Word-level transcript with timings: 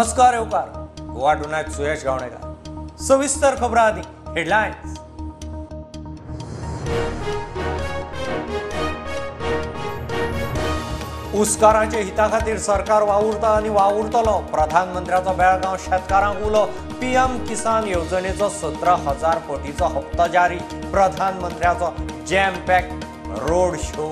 नमस्कार 0.00 0.34
येवकार 0.34 0.68
गोवा 1.06 1.32
टुनायट 1.34 1.68
सुयश 1.70 2.04
गावणेकर. 2.04 2.96
सविस्तर 3.06 3.54
खबरां 3.60 3.84
आदी 3.86 4.00
हेडलायन्स 4.36 4.98
उसकारांच्या 11.40 12.00
हिता 12.00 12.28
खातीर 12.32 12.58
सरकार 12.58 13.02
वावुरता 13.02 13.48
आनी 13.56 13.68
वावुरतलो. 13.68 14.38
प्रधानमंत्र्याचो 14.52 15.32
बेळगांव 15.32 15.76
शेतकारांक 15.80 16.42
उलो. 16.46 16.64
पीएम 17.00 17.38
किसान 17.46 17.88
येवजणेचो 17.88 18.48
सतरा 18.48 18.94
हजार 19.06 19.38
कोटीचो 19.48 19.84
हप्तो 19.84 20.26
जारी. 20.32 20.58
प्रधानमंत्र्याचो 20.92 21.92
jam 22.30 22.54
pack 22.68 22.88
road 23.48 23.76
show 23.82 24.08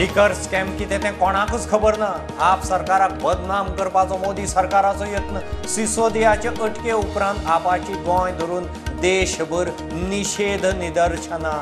liquor 0.00 0.32
scam 0.34 0.68
कितें 0.76 1.02
तें 1.02 1.12
कोणाकूच 1.18 1.68
खबर 1.70 1.96
ना. 1.98 2.06
आप 2.40 2.62
सरकाराक 2.64 3.12
बदनाम 3.22 3.66
करपाचो 3.76 4.16
मोदी 4.18 4.46
सरकाराचो 4.46 5.04
यत्न. 5.04 5.40
सिसोदियाचे 5.68 6.48
अटके 6.48 6.92
उपरांत 6.92 7.46
आपाची 7.46 7.94
गोंय 8.06 8.32
धरून 8.38 8.64
देशभर 9.00 9.70
निषेध 9.92 10.64
निदर्शनां. 10.78 11.58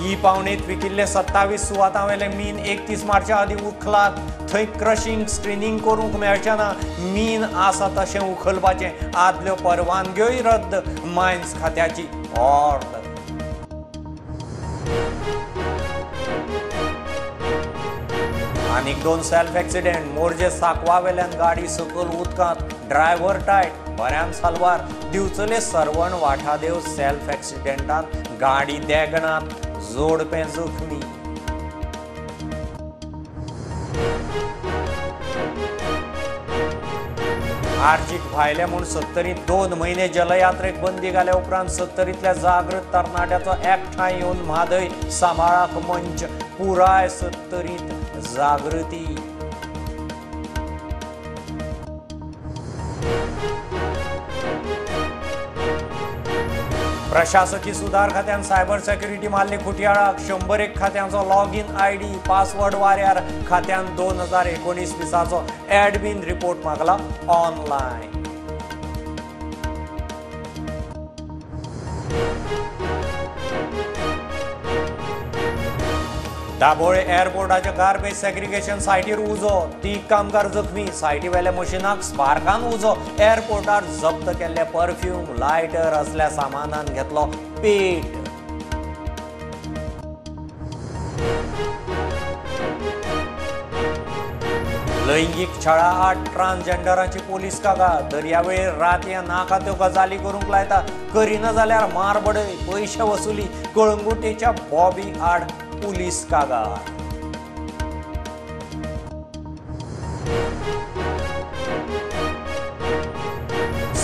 ही 0.00 0.14
पावणेत 0.16 0.66
विकिल्ले 0.66 1.06
सत्तावीस 1.06 1.68
सुवातां 1.68 2.06
वेले 2.06 2.28
मीन 2.28 2.58
एकतीस 2.66 3.04
मार्चा 3.04 3.36
आदी 3.36 3.54
उखलात. 3.66 4.16
थंय 4.52 4.64
क्रशिंग 4.64 5.26
स्क्रिनींग 5.26 5.78
करूंक 5.78 6.16
मेळचें 6.16 6.56
ना. 6.56 6.72
मीन 6.98 7.44
आसा 7.44 7.88
तशें 7.98 8.20
उखलपाचें. 8.20 9.12
आदल्यो 9.16 9.54
परवानग्योय 9.54 10.40
रद्द. 10.40 10.74
मायन्स 11.04 11.54
खात्याची 11.60 12.04
ऑर्डर. 12.38 12.98
आनीक 18.70 19.02
दोन 19.02 19.22
सेल्फ 19.22 19.56
एक्सिडेंट. 19.56 20.14
मोरजे 20.14 20.50
साकवा 20.50 20.98
वेल्यान 20.98 21.30
गाडी 21.30 21.68
सकल 21.68 22.20
उदकांत. 22.20 22.74
ड्रायव्हर 22.88 23.36
टायट 23.36 23.72
बऱ्यान 23.88 24.32
सालवार. 24.32 24.80
दिवचले 25.12 25.60
सरवण 25.60 26.12
वाठादेव 26.12 26.80
सेल्फ 26.80 27.28
एक्सिडेंटात. 27.28 28.02
गाडी 28.40 28.78
देगणात. 28.78 29.66
जोडपें 29.80 30.44
जखमी. 30.44 31.00
आर्जीक 37.82 38.26
भायले 38.32 38.64
म्हूण 38.66 38.84
सत्तरीत 38.84 39.36
दोन 39.46 39.72
म्हयने 39.78 40.06
जलयात्रेक 40.08 40.80
बंदी 40.82 41.10
घाल्या 41.10 41.34
उपरांत 41.34 41.68
सत्तरीतल्या 41.68 42.32
जागृत 42.32 42.92
तरणाट्याचो 42.92 43.54
एकठांय 43.72 44.14
येवन 44.16 44.44
म्हादय 44.46 44.88
सांबाळाक 45.18 45.76
मंच 45.88 46.24
पुराय 46.58 47.08
सत्तरीत 47.08 48.18
जागृती. 48.28 49.04
प्रशासकी 57.12 57.72
सुदार 57.74 58.10
खात्यान 58.10 58.42
सायबर 58.42 58.80
सेक्युरिटी 58.80 59.28
मारली 59.28 59.56
खुटयाळाक 59.64 60.20
शंबर 60.28 60.60
एक 60.60 60.76
खात्यांचो 60.76 61.24
log 61.28 61.54
in 61.54 61.76
I 61.76 61.96
D 61.96 62.08
password 62.28 62.74
वाऱ्यार 62.74 63.20
खात्यान 63.48 63.94
दोन 63.96 64.20
हजार 64.20 64.46
एकोणीस 64.46 64.94
विसाचो 64.98 65.42
ॲडमिन 65.70 66.22
रिपोर्ट 66.24 66.64
मागला 66.64 66.96
ऑनलायन 67.30 68.21
दाबोळे 76.62 76.98
एअरपोर्टाचे 77.02 77.70
गार्बेज 77.76 78.14
सेग्रिगेशन 78.16 78.78
सायटीर 78.78 79.18
उजो. 79.18 79.54
तीग 79.82 80.00
कामगार 80.10 80.46
जखमी. 80.48 80.86
सायटी 80.94 81.28
वेल्या 81.28 81.52
मशिनाक 81.52 82.02
स्पार्कान 82.02 82.64
उजो. 82.64 82.92
एअरपोर्टार 83.18 83.84
जप्त 84.02 84.28
केल्ले 84.38 84.64
परफ्यूम 84.74 85.24
लायटर 85.38 85.92
असल्या 85.92 86.28
सामानान 86.30 86.92
घेतलो 86.94 87.24
पेट 87.56 88.20
लैंगीक 95.06 95.60
छळा 95.64 95.88
आड 96.04 96.18
ट्रान्सजेंडरांची 96.34 97.18
पोलीस 97.30 97.60
कागा 97.62 97.88
दर्यावेळेर 98.12 98.74
रातया 98.80 99.22
नाका 99.22 99.58
त्यो 99.58 99.74
गजाली 99.80 100.18
करूंक 100.18 100.48
लायता. 100.50 100.80
करिना 101.14 101.52
जाल्यार 101.52 101.86
मारबडय 101.94 102.54
पयशे 102.70 103.02
वसुली. 103.02 103.46
कळंगुटेच्या 103.76 104.50
बॉबी 104.70 105.12
आड 105.22 105.42
पुलीस 105.82 106.26
कागार 106.28 106.78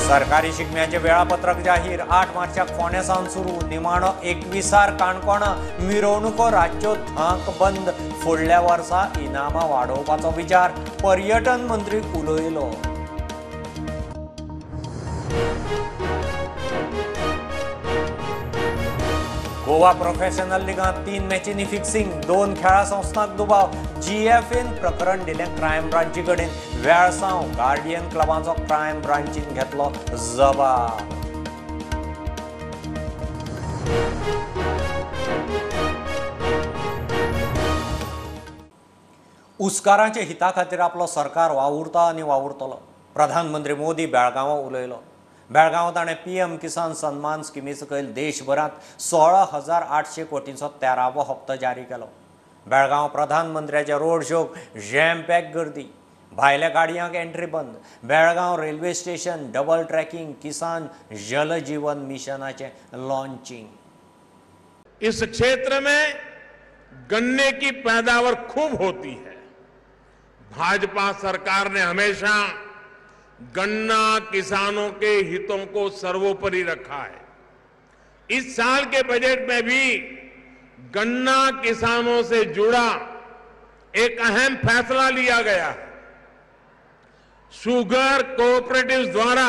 सरकारी 0.09 0.53
शिगम्याचे 0.53 0.99
वेळापत्रक 0.99 1.56
जाहीर. 1.56 2.00
आठ 2.11 2.28
मार्चाक 2.34 2.69
फोंड्या 2.69 3.03
सावन 3.03 3.28
सुरू. 3.28 3.66
निमाणो 3.69 4.06
एकविसार 4.22 4.91
काणकोण 4.91 5.43
मिरवणुको 5.84 6.50
राज्यो 6.50 6.94
धांक 6.94 7.59
बंद. 7.61 7.91
फुडल्या 8.22 8.60
वर्सा 8.60 9.09
इनामां 9.21 9.69
वाडोवपाचो 9.69 10.31
विचार. 10.37 10.71
पर्यटन 11.03 11.60
मंत्री 11.60 11.99
उलयलो 11.99 12.71
गोवा 19.69 19.91
प्रोफेशनल 19.93 20.62
लिगांत 20.65 20.99
तीन 21.06 21.25
मॅचींनी 21.29 21.65
फिक्सिंग 21.71 22.11
दोन 22.27 22.55
खेळा 22.56 22.84
संस्थांक 22.84 23.31
दुबाव. 23.37 23.73
जी 24.03 24.17
एफ 24.27 24.53
एन 24.56 24.71
प्रकरण 24.75 25.25
दिलें 25.25 25.56
क्रायम 25.56 25.89
ब्रांची 25.91 26.23
कडेन 26.23 26.49
वेळसांव 26.84 27.41
गार्डियन 27.56 28.09
क्लबाचो 28.09 28.53
क्रायम 28.53 29.01
ब्रांचीन 29.03 29.53
घेतलो 29.55 29.91
जबाब. 30.37 31.12
उस्काराच्या 39.61 40.23
हिता 40.23 40.51
खातीर 40.57 40.81
आपलो 40.81 41.07
सरकार 41.07 41.51
वावुरता 41.51 42.09
आनी 42.09 42.23
वावुरतलो. 42.23 42.81
प्रधानमंत्री 43.15 43.75
मोदी 43.75 44.07
बेळगांवां 44.07 44.59
उलयलो. 44.67 45.03
बेळगांव 45.50 45.91
ताणें 45.94 46.14
पी 46.25 46.36
एम 46.38 46.56
किसान 46.62 46.92
सन्मान 46.94 47.42
स्किमी 47.42 47.75
सकयल 47.75 48.12
देशभरांत 48.14 49.00
सोळा 49.03 49.44
हज़ार 49.53 49.82
आठशे 49.82 50.25
कोटींचो 50.25 50.69
तेरावो 50.82 51.22
हप्तो 51.28 51.56
जारी 51.60 51.82
केलो. 51.82 52.06
बेळगांव 52.66 53.09
प्रधानमंत्र्याच्या 53.09 53.97
रोड 53.98 54.25
शोक 54.28 54.54
जॅम 54.91 55.20
पॅक 55.28 55.50
गर्दी. 55.54 55.84
भायल्या 56.32 56.69
गाडयांक 56.69 57.14
एंट्री 57.14 57.47
बंद. 57.47 57.75
Belgaum 58.03 58.60
railway 58.60 58.94
station 58.94 59.50
double 59.53 59.82
tracking 59.82 60.32
Kisan 60.42 60.86
Jal 61.28 61.59
Jeevan 61.59 61.98
मिशनाचें 62.06 62.69
launching 63.09 63.66
इस 65.00 65.22
क्षेत्र 65.22 65.80
में 65.80 66.12
गन्ने 67.10 67.50
की 67.53 67.70
पैदावार 67.80 68.34
खूब 68.48 68.75
होती 68.82 69.10
है. 69.10 69.36
भाजपा 70.50 71.12
सरकार 71.22 71.70
ने 71.72 71.80
हमेशा 71.80 72.32
गन्ना 73.41 74.19
किसानों 74.32 74.91
के 74.93 75.15
हितों 75.25 75.65
को 75.66 75.88
सर्वोपरि 75.91 76.62
रखा 76.62 77.03
है। 77.03 77.26
इस 78.28 78.57
साल 78.57 78.84
के 78.84 79.03
बजट 79.03 79.48
में 79.48 79.63
भी 79.63 79.98
गन्ना 80.95 81.51
किसानों 81.63 82.22
से 82.22 82.45
जुड़ा 82.54 82.89
एक 83.95 84.21
अहम 84.21 84.57
फैसला 84.57 85.09
लिया 85.10 85.41
गया 85.42 85.68
है। 85.68 85.86
शुगर 87.53 88.22
कोऑपरेटिव्स 88.36 89.09
द्वारा 89.09 89.48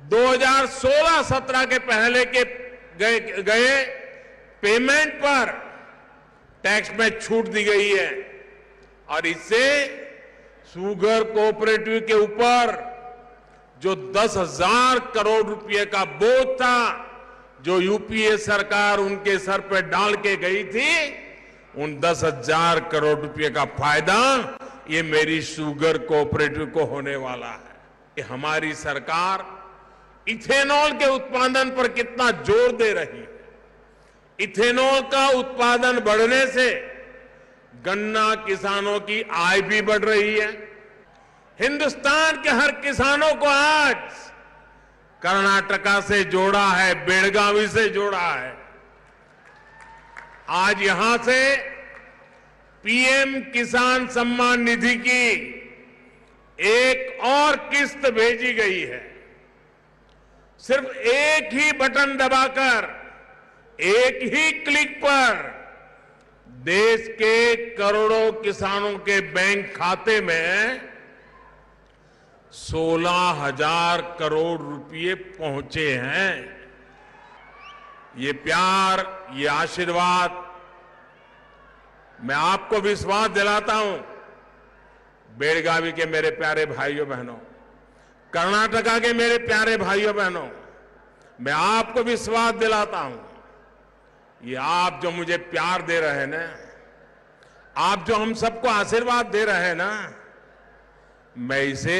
2016-17 0.00 1.64
के 1.64 1.78
पहले 1.80 2.24
के 2.26 2.44
गए, 2.98 3.20
गए 3.42 3.84
पेमेंट 4.62 5.14
पर 5.14 5.50
टैक्स 6.62 6.90
में 6.98 7.08
छूट 7.20 7.48
दी 7.48 7.64
गई 7.64 7.88
है 7.88 8.10
और 9.08 9.26
इससे 9.26 9.64
शुगर 10.74 11.22
कोऑपरेटिव 11.24 11.98
के 12.00 12.14
ऊपर 12.14 12.72
जो 13.82 13.94
दस 14.12 14.36
हज़ार 14.36 14.98
करोड़ 15.14 15.46
रुपए 15.46 15.84
का 15.84 16.04
बोझ 16.04 16.46
था, 16.56 17.04
जो 17.62 17.80
यूपीए 17.80 18.36
सरकार 18.38 18.98
उनके 18.98 19.38
सर 19.38 19.60
पे 19.60 19.82
डाल 19.84 20.14
के 20.16 20.36
गई 20.36 20.64
थी, 20.64 20.90
उन 21.76 21.98
दस 22.00 22.24
हज़ार 22.24 22.80
करोड़ 22.92 23.18
रुपए 23.18 23.50
का 23.50 23.64
फ़ायदा 23.78 24.18
ये 24.90 25.02
मेरी 25.04 25.40
शुगर 25.44 25.98
कोऑपरेटिव 26.06 26.66
को 26.66 26.84
होने 26.84 27.16
वाला 27.16 27.46
है। 27.46 27.76
कि 28.16 28.22
हमारी 28.24 28.74
सरकार 28.74 29.46
इथेनॉल 30.26 30.92
के 30.92 31.08
उत्पादन 31.08 31.70
पर 31.70 31.88
कितना 31.90 32.30
ज़ोर 32.30 32.72
दे 32.76 32.92
रही 32.92 33.18
है। 33.18 33.28
इथेनॉल 34.38 35.00
का 35.12 35.26
उत्पादन 35.38 35.98
बढ़ने 36.00 36.46
से 36.46 36.68
गन्ना 37.86 38.34
किसानों 38.34 38.98
की 39.00 39.22
आय 39.32 39.60
भी 39.62 39.80
बढ़ 39.82 40.04
रही 40.04 40.38
है। 40.38 40.50
हिंदुस्तान 41.58 42.42
के 42.42 42.50
हर 42.50 42.70
किसानों 42.70 43.34
को 43.34 43.46
आज 43.46 43.96
कर्नाटका 45.22 46.00
से 46.00 46.22
जोड़ा 46.24 46.66
है 46.68 46.94
बेलगावी 47.06 47.66
से 47.68 47.88
जोड़ा 47.88 48.18
है। 48.18 48.56
आज 50.48 50.82
यहाँ 50.82 51.16
से 51.18 51.56
पीएम 52.84 53.40
किसान 53.52 54.06
सम्मान 54.08 54.60
निधि 54.60 54.94
की 54.96 55.24
एक 56.58 57.20
और 57.24 57.56
किस्त 57.56 58.10
भेजी 58.10 58.52
गई 58.52 58.80
है। 58.80 59.00
सिर्फ़ 60.60 60.86
एक 60.98 61.52
ही 61.54 61.72
बटन 61.72 62.16
दबाकर, 62.16 62.88
एक 63.78 64.18
ही 64.34 64.50
क्लिक 64.52 64.96
पर 64.98 65.57
देश 66.58 67.08
के 67.12 67.54
करोड़ों 67.74 68.32
किसानों 68.42 68.92
के 68.98 69.20
बैंक 69.32 69.66
खाते 69.76 70.20
में 70.20 70.80
सोलह 72.52 73.42
हज़ार 73.42 74.00
करोड़ 74.18 74.60
रुपए 74.60 75.14
पहुँचे 75.14 75.90
हैं। 75.94 76.58
ये 78.18 78.32
प्यार, 78.34 79.06
ये 79.34 79.46
आशीर्वाद, 79.46 80.44
मैं 82.18 82.34
आपको 82.34 82.80
विश्वास 82.80 83.28
दिलाता 83.30 83.74
हूँ, 83.74 83.98
बेलगावी 85.38 85.92
के 85.92 86.06
मेरे 86.06 86.30
प्यारे 86.30 86.66
भाइयों 86.66 87.08
बहनों, 87.08 87.36
कर्नाटका 88.32 88.98
के 88.98 89.12
मेरे 89.12 89.38
प्यारे 89.38 89.76
भाइयों 89.76 90.14
बहनों, 90.16 90.48
मैं 91.40 91.52
आपको 91.52 92.02
विश्वास 92.02 92.54
दिलाता 92.54 92.98
हूँ। 92.98 93.27
ये 94.40 94.54
आप 94.54 95.00
जो 95.02 95.10
मुझे 95.10 95.36
प्यार 95.36 95.82
दे 95.82 95.98
रहे 96.00 96.18
हैं 96.18 96.26
ना, 96.26 96.42
आप 97.76 98.04
जो 98.06 98.16
हम 98.16 98.34
सबको 98.34 98.68
आशीर्वाद 98.68 99.26
दे 99.26 99.44
रहे 99.44 99.64
हैं 99.64 99.74
ना, 99.74 99.90
मैं 101.38 101.60
इसे 101.62 101.98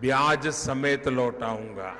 ब्याज 0.00 0.48
समेत 0.48 1.08
लौटाऊँगा। 1.08 1.94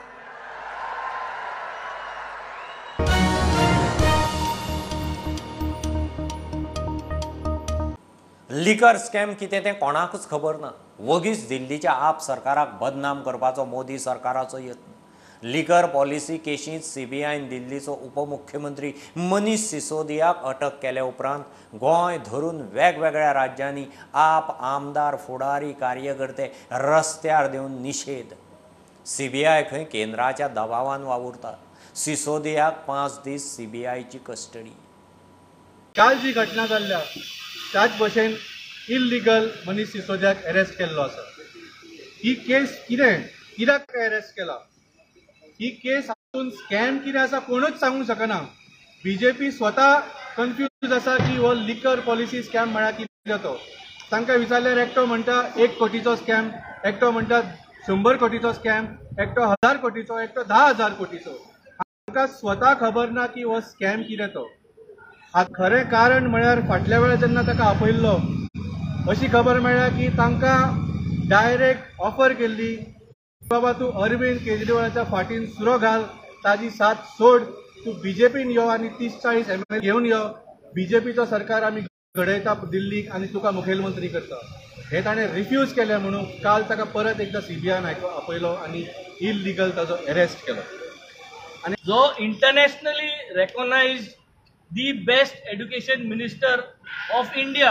लिकर 8.50 8.96
स्कॅम 8.98 9.34
कितें 9.34 9.62
तें 9.64 9.78
कोणाकूच 9.78 10.28
खबर 10.28 10.56
ना. 10.56 10.72
वगीच 11.00 11.38
दिल्लीच्या 11.48 11.92
आप 11.92 12.20
सरकाराक 12.20 12.78
बदनाम 12.82 13.22
करपाचो, 13.22 13.64
मोदी 13.64 13.98
सरकाराचो 13.98 14.58
यत्न 14.58 14.91
लिगर 15.42 15.86
पॉलिसी 15.86 16.36
केशींत 16.38 16.80
सीबीआयन 16.82 17.48
दिल्लीचो 17.48 17.92
उपमुख्यमंत्री 18.04 18.92
मनीष 19.18 19.60
सिसोदियाक 19.60 20.42
अटक 20.44 20.78
केल्या 20.82 21.04
उपरांत 21.04 21.76
गोंय 21.80 22.18
धरून 22.26 22.60
वेगवेगळ्या 22.72 23.32
राज्यांनी 23.34 23.84
आप 24.14 24.56
आमदार 24.60 25.16
फुडारी 25.26 25.72
कार्यकर्ते 25.80 26.50
रस्त्यार 26.72 27.50
देवन 27.50 27.80
निशेध 27.82 28.34
सीबीआय 29.06 29.62
खंय 29.70 29.84
केंद्राच्या 29.84 30.48
दबावान 30.48 31.02
वावुरता 31.02 31.54
सिसोदियाक 31.96 32.84
पांच 32.86 33.18
दीस 33.24 33.50
सीबीआयची 33.56 34.18
कस्टडी 34.26 34.70
काल 35.94 36.18
जी 36.18 36.32
घटना 36.32 36.66
जाल्ल्या 36.66 36.98
त्याच 37.72 37.98
भशेन 37.98 38.34
इल्लिगल 38.90 39.48
मनीस 39.66 39.92
सिसोदियाक 39.92 40.44
अरेस्ट 40.44 40.78
केल्लो 40.78 41.00
आसा 41.00 41.30
ही 42.24 42.34
केस 42.36 42.78
कितें 42.88 43.22
कित्याक 43.56 43.96
अरेस्ट 43.96 44.36
केला 44.36 44.58
ही 45.62 45.68
केस 45.70 46.08
हातून 46.08 46.48
स्कॅम 46.50 46.96
कितें 46.98 47.18
आसा 47.20 47.38
कोणूच 47.38 47.78
सांगूंक 47.80 48.06
शकना. 48.06 48.38
बीजेपी 49.04 49.50
स्वता 49.50 49.88
कन्फ्यूज 50.36 50.92
आसा 50.92 51.16
की 51.16 51.36
हो 51.36 51.52
लिकर 51.54 52.00
पॉलिसी 52.06 52.42
स्कॅम 52.42 52.70
म्हळ्यार 52.72 52.92
कितें 52.92 53.36
तो 53.44 53.54
तांकां 54.12 54.36
विचारल्यार 54.38 54.76
एकटो 54.78 55.04
म्हणटा 55.06 55.40
एक 55.62 55.76
कोटीचो 55.78 56.14
स्कॅम 56.16 56.48
एकटो 56.86 57.10
म्हणटा 57.10 57.40
शंबर 57.86 58.16
कोटीचो 58.16 58.52
स्कॅम 58.52 58.86
एकटो 59.22 59.44
हजार 59.50 59.76
कोटीचो 59.82 60.18
एकटो 60.20 60.42
धा 60.48 60.66
हजार 60.66 60.92
कोटीचो. 60.98 61.30
आमकां 61.80 62.26
स्वता 62.26 62.72
खबर 62.80 63.10
ना 63.10 63.26
की 63.34 63.42
हो 63.42 63.60
स्कॅम 63.60 64.02
कितें 64.08 64.26
तो 64.34 64.48
खरें 65.58 65.82
कारण 65.90 66.26
म्हळ्यार 66.30 66.60
फाटल्या 66.68 66.98
वेळार 67.00 67.16
जेन्ना 67.20 67.42
ताका 67.46 67.64
आपयल्लो 67.64 68.16
अशी 69.10 69.26
खबर 69.32 69.58
मेळ्ळ्या 69.60 69.88
की 69.98 70.08
तांकां 70.18 71.28
डायरेक्ट 71.28 72.00
ऑफर 72.08 72.32
केल्ली. 72.40 72.76
बाबा 73.52 73.72
तूं 73.80 73.90
अरविंद 74.02 74.38
केजरीवालाच्या 74.44 75.04
फाटीन 75.10 75.46
सुरो 75.52 75.78
घाल 75.78 76.02
ताजी 76.44 76.70
साथ 76.70 77.04
सोड. 77.18 77.42
तूं 77.84 77.92
बीजेपीन 78.02 78.50
यो 78.50 78.66
आनी 78.68 78.88
तीस 78.98 79.18
चाळीस 79.22 79.48
एम 79.50 79.62
एल 79.72 79.78
घेवन 79.80 80.06
यो. 80.06 80.22
बीजेपीचो 80.74 81.24
सरकार 81.26 81.62
आमी 81.62 81.80
घडयता 82.16 82.54
दिल्लीक 82.70 83.10
आनी 83.12 83.26
तुका 83.32 83.50
मुखेलमंत्री 83.50 84.08
करता. 84.08 84.36
हे 84.90 85.04
ताणें 85.04 85.26
रिफ्यूज 85.34 85.72
केलें 85.74 85.96
म्हणून 85.96 86.24
काल 86.44 86.62
ताका 86.68 86.84
परत 86.94 87.20
एकदां 87.20 87.42
सीबीआयन 87.42 87.84
आपयलो 87.84 88.52
आनी 88.64 88.84
इलिगल 89.28 89.70
ताजो 89.76 89.94
अरेस्ट 90.08 90.46
केलो. 90.46 90.62
जो 91.86 92.00
internationally 92.20 93.10
recognized 93.36 94.10
the 94.70 94.92
best 95.06 95.46
education 95.52 96.06
minister 96.08 96.60
of 97.14 97.36
India 97.36 97.70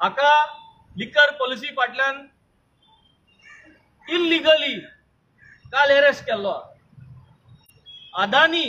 हाका 0.00 0.32
लिकर 0.96 1.30
पॉलिसी 1.38 1.74
फाटल्यान 1.76 2.26
इल्लिगली 4.16 4.74
काल 5.72 5.90
अरेस्ट 5.96 6.24
केल्लो 6.26 6.52
अदानी 8.14 8.66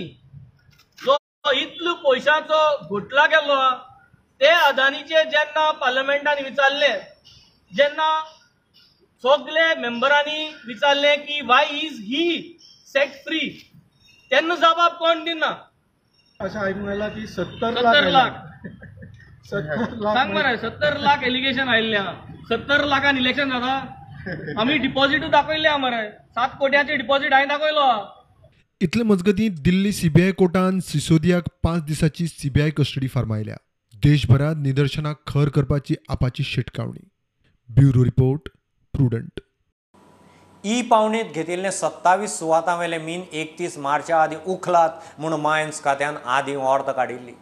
जो 1.00 1.18
इतलो 1.62 1.94
पयशांचो 2.04 2.62
घोटला 2.88 3.26
केल्लो 3.34 3.60
ते 4.42 4.50
अदानीचे 4.68 5.24
जेन्ना 5.32 5.70
पार्लमेंटान 5.80 6.44
विचारले 6.44 6.92
जेन्ना 7.72 8.10
सगळे 9.24 9.74
मेंबरांनी 9.80 10.46
विचारले 10.68 11.16
की 11.24 11.42
why 11.48 11.66
is 11.80 12.00
he 12.10 12.26
set 12.94 13.16
free 13.24 13.40
तेन्ना 14.32 14.56
जबाब 14.64 14.94
कोण 15.00 15.24
दिना 15.24 15.48
आयकूंक 16.40 16.88
येयलां 16.88 17.10
की 17.10 17.26
सत्तर 17.28 17.76
सत्तर 17.76 18.10
लाख. 18.12 18.34
सत्तर 19.46 19.96
लाख 20.02 20.14
सांग 20.16 20.34
मरे 20.34 20.56
सत्तर 20.66 20.98
लाख 21.00 21.24
एलिगेशन 21.30 21.70
आयिल्ले 21.70 21.98
आहा 21.98 22.14
सत्तर 22.50 22.84
लाखान 22.94 23.18
इलेक्शन 23.18 23.50
जाता 23.50 23.74
आमी 24.28 24.78
डिपॉझिटू 24.78 25.28
दाखयले 25.30 25.68
आहा 25.68 25.78
मरे 25.78 26.08
सात 26.36 26.50
कोट्याचे 26.60 26.96
डिपॉझिट 26.98 27.34
हांवें 27.34 27.48
दाखयलो 27.48 27.90
इतले 28.82 29.04
मजगतीं 29.04 29.50
दिल्ली 29.64 29.92
सीबीआय 29.92 30.32
कोर्टान 30.40 30.80
सिसोदियाक 30.88 31.44
पांच 31.64 31.84
दिसांची 31.86 32.28
सीबीआय 32.28 32.70
कस्टडी 32.78 33.08
फर्मायल्या 33.14 33.56
देशभरात 34.04 34.56
निदर्शनाक 34.64 35.18
खर 35.28 35.50
करपाची 35.56 35.96
आपाची 36.10 36.44
शिटकावणी 36.44 37.08
ब्युरो 37.70 38.04
रिपोर्ट 38.06 38.50
प्रुडंट. 38.94 39.40
ई 40.64 40.82
पावणेंत 40.90 41.34
घेतिल्ले 41.36 41.72
सत्तावीस 41.72 42.38
सुवातां 42.40 42.78
वेले 42.80 42.98
मीन 42.98 43.22
एकतीस 43.32 43.78
मार्चा 43.78 44.22
आदीं 44.22 44.38
उखलात 44.54 45.20
म्हूण 45.20 45.34
मायन्स 45.42 45.84
खात्यान 45.84 46.16
आदीं 46.38 46.58
अर्द 46.74 46.90
काडिल्ली 46.98 47.34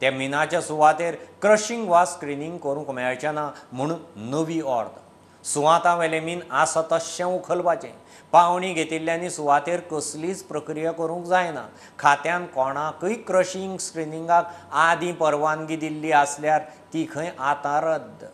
त्या 0.00 0.10
मिनाच्या 0.12 0.60
सुवातेर 0.60 1.14
क्रशिंग 1.42 1.88
वा 1.88 2.04
स्क्रिनींग 2.04 2.56
करूंक 2.64 2.90
मेळचें 2.90 3.32
ना 3.34 3.50
म्हणून 3.72 4.30
नवी 4.30 4.60
अर्द 4.60 4.98
सुवातां 5.46 5.96
वेलेमीन 5.98 6.40
आसा 6.50 7.24
उखलपाचें 7.26 7.92
पावणी 8.32 8.72
घेतिल्ल्यांनी 8.72 9.28
सुवातेर 9.30 9.80
कसलीच 9.90 10.42
प्रक्रिया 10.44 10.92
करूंक 10.92 11.24
जायना. 11.26 11.62
खात्यान 11.98 12.46
कोणाकय 12.46 13.14
क्रशिंग 13.26 13.76
स्क्रिनिंगाक 13.78 14.50
आदीं 14.72 15.12
परवानगी 15.14 15.76
दिल्ली 15.76 16.12
आसल्यार 16.12 16.62
ती 16.92 17.06
खंय 17.12 17.30
आतां 17.38 17.80
रद्द 17.82 18.24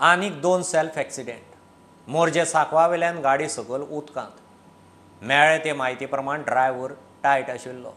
आनीक 0.00 0.40
दोन 0.42 0.62
सेल्फ 0.62 0.98
एक्सिडेंट. 0.98 1.42
मोरजे 2.08 2.44
सांकवा 2.44 2.86
वेल्यान 2.86 3.18
गाडी 3.22 3.48
सकयल 3.48 3.82
उदकांत. 3.90 4.40
मेळ्ळे 5.22 5.58
ते 5.64 5.72
म्हायती 5.72 6.06
प्रमाण 6.06 6.42
ड्रायव्हर 6.42 6.92
टायट 7.22 7.50
आशिल्लो. 7.50 7.92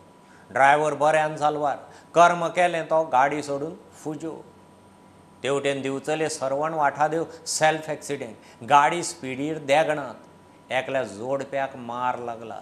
ड्रायव्हर 0.50 0.94
बऱ्यान 0.94 1.36
सालवार 1.38 1.77
कर्म 2.16 2.48
केलें 2.48 2.84
तो 2.84 3.04
गाडी 3.12 3.42
सोडून 3.44 3.74
फुजो 4.04 4.36
तेवटेन 5.44 5.82
दिवचले 5.82 6.29
सरवण 6.29 6.74
वाठादेव 6.74 7.24
सेल्फ 7.48 7.89
एक्सिडेंट 7.89 8.63
गाडी 8.70 9.03
स्पिडीर 9.03 9.58
देगणात 9.67 10.72
एकल्या 10.74 11.03
जोडप्याक 11.03 11.75
मार 11.77 12.17
लागला. 12.20 12.62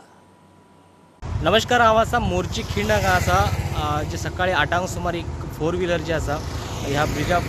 नमस्कार 1.43 1.81
हांव 1.81 1.97
आसा 1.97 2.19
मोरची 2.19 2.61
खिंड 2.73 2.91
हांगा 2.91 3.09
आसा. 3.09 4.01
जे 4.11 4.17
सकाळी 4.17 4.51
आठांक 4.51 4.87
सुमार 4.89 5.13
एक 5.13 5.25
फोर 5.57 5.75
व्हिलर 5.75 6.01
जे 6.07 6.13
आसा 6.13 6.37
ह्या 6.81 7.05
ब्रिजा 7.13 7.39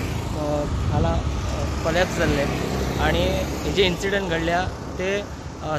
खाला 0.90 1.14
कोलॅप्स 1.84 2.16
जाल्ले 2.18 2.44
आनी 3.04 3.22
हे 3.64 3.72
जे 3.72 3.86
इन्सिडंट 3.86 4.30
घडल्या 4.30 4.64
ते 4.98 5.10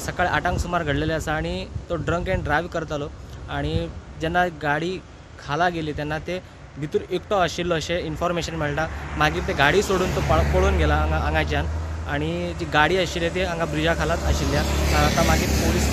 सकाळी 0.06 0.30
आठांक 0.30 0.58
सुमार 0.60 0.84
घडलेले 0.84 1.14
आसा 1.14 1.34
आनी 1.36 1.66
तो 1.90 1.96
ड्रंक 1.96 2.30
अँड 2.30 2.44
ड्रायव्ह 2.44 2.70
करतालो 2.74 3.08
आनी 3.50 3.76
जेन्ना 4.22 4.46
गाडी 4.62 4.98
खाला 5.40 5.70
गेली 5.70 5.92
तेन्ना 5.98 6.18
ते 6.28 6.40
भितर 6.80 7.02
एकटो 7.10 7.36
आशिल्लो 7.36 7.76
अशें 7.76 8.00
इन्फॉर्मेशन 8.00 8.56
मेळटा. 8.56 8.86
मागीर 9.18 9.44
ते 9.48 9.54
गाडी 9.62 9.82
सोडून 9.84 10.16
तो 10.16 10.22
पळून 10.54 10.78
गेला 10.78 10.96
हांगा 10.96 11.18
हांगाच्यान. 11.26 11.66
आनी 12.14 12.32
जी 12.60 12.66
गाडी 12.74 12.98
आशिल्ली 12.98 13.30
ती 13.36 13.42
हांगा 13.44 13.66
ब्रिजा 13.72 13.94
खालाच 14.00 14.24
आशिल्ल्या 14.24 14.62
आतां 14.98 15.26
मागीर 15.28 15.50
पोलीस 15.62 15.88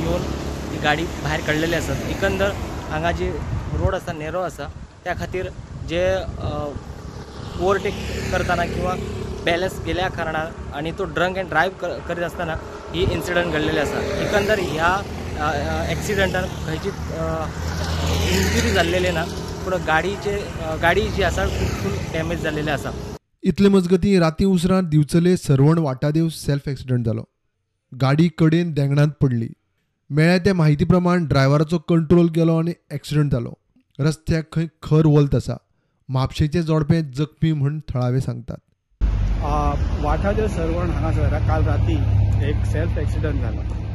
येवन 0.00 0.22
ती 0.70 0.78
गाडी 0.84 1.04
भायर 1.22 1.40
काडलेली 1.46 1.74
आसात 1.74 2.08
एकंदर 2.10 2.50
हांगा 2.90 3.10
जी 3.18 3.28
रोड 3.78 3.94
आसा 3.94 4.12
नेरो 4.12 4.40
आसा 4.42 4.66
त्या 5.04 5.14
खातीर 5.18 5.48
जे 5.88 6.02
ओवरटेक 7.60 7.94
करताना 8.32 8.64
किंवा 8.64 8.94
बॅलन्स 9.44 9.78
गेल्या 9.86 10.08
कारणान 10.16 10.74
आनी 10.76 10.90
तो 10.98 11.04
ड्रंक 11.16 11.38
अँड 11.38 11.48
ड्रायव्ह 11.48 11.76
कर 11.80 11.98
करीत 12.08 12.24
आसतना 12.24 12.54
ही 12.94 13.02
इन्सिडंट 13.12 13.52
घडलेली 13.52 13.78
आसा. 13.80 14.00
एकंदर 14.24 14.58
ह्या 14.72 14.90
एक्सिडंटान 15.92 16.44
खंयची 16.66 16.88
इंजुरी 18.38 18.70
जाल्लेली 18.70 19.10
ना 19.18 19.24
पूण 19.64 19.74
गाडीचे 19.86 20.36
गाडी 20.82 21.08
जी 21.16 21.22
आसा 21.22 21.46
फूल 21.82 21.92
डॅमेज 22.12 22.42
जाल्लेली 22.42 22.70
आसा 22.70 22.90
इतले 23.50 23.68
मजगतीं 23.68 24.18
राती 24.20 24.44
उसरां 24.44 24.82
दिवचले 24.90 25.36
सरवण 25.36 25.78
वाटादेव 25.78 26.28
सेल्फ 26.28 26.68
एक्सिडंट 26.68 27.06
जालो 27.06 27.22
गाडी 27.92 28.28
कडेन 28.38 28.72
देंगणांत 28.72 29.10
पडली. 29.20 29.48
मेळ्या 30.10 30.38
त्या 30.44 30.54
म्हायती 30.54 30.84
प्रमाण 30.84 31.26
ड्रायव्हराचो 31.28 31.78
कंट्रोल 31.88 32.28
गेलो 32.36 32.56
आनी 32.58 32.72
एक्सिडंट 32.92 33.32
जालो 33.32 33.52
रस्त्याक 33.98 34.44
खंय 34.52 34.66
खर 34.82 35.06
वल्त 35.06 35.34
आसा 35.34 35.56
म्हापशेचें 36.08 36.60
जोडपें 36.60 37.00
जखमी 37.16 37.52
म्हूण 37.52 37.78
थळावे 37.88 38.20
सांगतात. 38.20 38.58
वाठादेव 40.04 40.46
सरवण 40.56 40.90
हांगासर 40.90 41.38
काल 41.48 41.64
राती 41.66 41.96
एक 42.48 42.64
सेल्फ 42.72 42.98
एक्सिडंट 42.98 43.40
जालो 43.42 43.88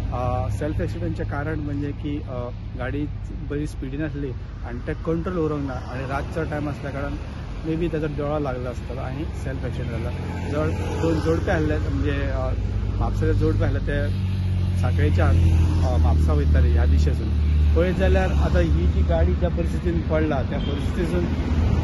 सेल्फ 0.57 0.79
एक्सिडंटचें 0.81 1.23
कारण 1.29 1.59
म्हणजे 1.59 1.91
की 2.01 2.15
गाडी 2.79 3.05
बरी 3.49 3.65
स्पिडीन 3.67 4.01
आसली 4.03 4.31
आनी 4.67 4.79
ते 4.87 4.93
कंट्रोल 5.05 5.37
उरोंक 5.37 5.65
ना 5.67 5.73
आनी 5.93 6.05
रातचो 6.09 6.43
टायम 6.51 6.69
आसल्या 6.69 6.91
कारण 6.91 7.15
मे 7.65 7.75
बी 7.75 7.87
ताचो 7.93 8.07
दोळो 8.17 8.39
लागलो 8.39 8.69
आसतलो 8.69 8.99
आनी 9.01 9.23
सेल्फ 9.43 9.65
एक्सिडंट 9.65 9.91
जालो 9.91 10.51
जर 10.51 10.69
दोन 11.01 11.19
जोडपे 11.25 11.51
आसले 11.51 11.77
म्हणजे 11.89 12.15
म्हापसाचे 12.97 13.33
जोडपे 13.39 13.65
आसले 13.65 13.79
ते 13.87 14.77
सांखळेच्यान 14.81 15.37
म्हापसा 16.01 16.33
वयताले 16.33 16.71
ह्या 16.73 16.85
दिशेसून 16.95 17.44
पळयत 17.75 17.93
जाल्यार 17.99 18.31
आतां 18.45 18.61
ही 18.61 18.85
जी 18.93 19.01
गाडी 19.09 19.33
ज्या 19.39 19.49
परिस्थितीन 19.57 20.01
पडला 20.09 20.41
त्या 20.49 20.59
परिस्थितीसून 20.59 21.25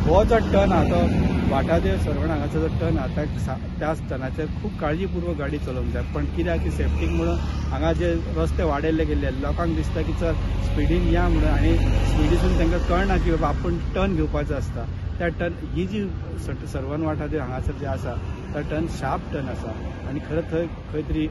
हो 0.06 0.24
जो 0.30 0.38
टर्न 0.52 0.72
आहा. 0.72 0.84
तो 0.84 1.50
वाटादेव 1.52 1.98
सरवण 2.04 2.30
हांगाचो 2.30 2.60
जो 2.60 2.68
टर्न 2.80 2.98
आहा 2.98 3.08
त्या 3.16 3.56
त्या 3.80 3.92
टर्नाचेर 4.10 4.46
खूब 4.62 4.72
काळजीपूर्वक 4.82 5.36
गाडी 5.40 5.58
चलोवंक 5.66 5.94
जाय 5.94 6.04
पण 6.16 6.26
कित्याक 6.36 6.64
की 6.64 6.72
सेफ्टीक 6.72 7.10
म्हणून 7.10 7.36
हांगा 7.72 7.92
जे 8.00 8.14
रस्ते 8.38 8.64
वाडयल्ले 8.72 9.06
गेल्ले 9.06 9.32
लोकांक 9.42 9.76
दिसता 9.76 10.02
की 10.02 10.14
चल 10.22 10.34
स्पिडीन 10.70 11.08
या 11.14 11.28
म्हणून 11.28 11.50
आनी 11.50 11.76
स्पिडीसून 11.78 12.58
तांकां 12.60 12.80
कळना 12.90 13.18
की 13.24 13.32
बाबा 13.32 13.48
आपूण 13.48 13.78
टर्न 13.96 14.16
घेवपाचो 14.16 14.56
आसता 14.56 14.86
त्या 15.20 15.28
टर्न 15.40 15.54
ही 15.76 15.86
जी 15.88 16.04
सर्वन 16.46 16.66
सरवण 16.74 17.06
हांगासर 17.06 17.78
जे 17.80 17.86
आसा 17.88 18.14
त्या 18.54 18.62
टर्न 18.70 18.86
शार्प 19.00 19.32
टर्न 19.34 19.50
आसा 19.50 19.72
आनी 20.10 20.20
खरें 20.30 20.42
थंय 20.52 20.66
खंय 20.94 21.02
तरी 21.10 21.28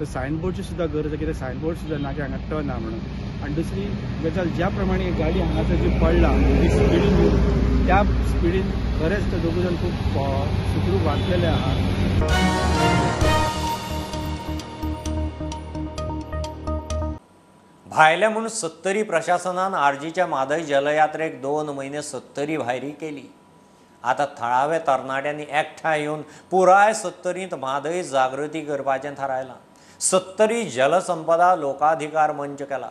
तर 0.00 0.04
सायनबोर्डची 0.12 0.62
सुद्धा 0.62 0.86
गरज 0.92 1.06
आहे 1.06 1.16
कितें 1.16 1.32
सायनबोर्ड 1.38 1.76
सुद्धा 1.78 1.96
ना 2.02 2.12
की 2.12 2.20
हांगा 2.20 2.36
टर्न 2.50 2.70
आहा 2.70 2.78
म्हणून. 2.78 3.00
आणि 3.42 3.54
दुसरी 3.54 3.82
गजाल 4.24 4.48
ज्या 4.56 4.68
प्रमाणे 4.68 5.10
गाडी 5.18 5.40
हांगासर 5.40 5.82
जी 5.82 5.88
पडला 5.98 6.28
ती 6.38 6.68
स्पिडीन 6.70 7.86
त्या 7.86 8.02
स्पिडीन 8.28 8.70
खरेंच 8.98 9.30
ते 9.32 9.38
दोगू 9.42 9.62
जाण 9.62 9.76
खूब 9.76 9.92
सुखरूप 10.72 11.06
वाचलेले 11.06 11.46
आहात. 11.46 11.76
भायल्या 17.86 18.28
म्हणून 18.30 18.48
सत्तरी 18.48 19.02
प्रशासनान 19.02 19.74
आरजीच्या 19.74 20.26
म्हादय 20.26 20.62
जलयात्रेक 20.64 21.40
दोन 21.42 21.68
म्हयने 21.68 22.02
सत्तरी 22.02 22.56
भायरी 22.56 22.90
केली. 23.00 23.22
आतां 24.02 24.26
थळाव्या 24.38 24.78
तरणाट्यांनी 24.86 25.42
एकठांय 25.42 26.00
येवन 26.00 26.22
पुराय 26.50 26.92
सत्तरींत 26.94 27.54
म्हादय 27.54 28.02
जागृती 28.02 28.60
करपाचें 28.64 29.14
थारायलां. 29.18 29.56
सत्तरी 30.02 30.64
जलसंपदा 30.70 31.54
लोकाधिकार 31.56 32.32
मंच 32.32 32.62
केला. 32.62 32.88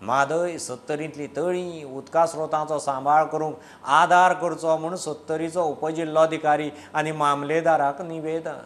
म्हादय 0.00 0.56
सत्तरींतली 0.58 1.26
तळीं 1.36 1.84
उदका 1.96 2.24
स्रोतांचो 2.26 2.78
सांबाळ 2.78 3.24
करूंक 3.32 3.54
आदार 4.00 4.32
करचो 4.32 4.76
म्हूण 4.78 4.94
सत्तरीचो 4.96 5.62
उपजिल्लोधिकारी 5.70 6.70
आनी 6.94 7.12
मामलेदाराक 7.12 8.00
निवेदन. 8.02 8.60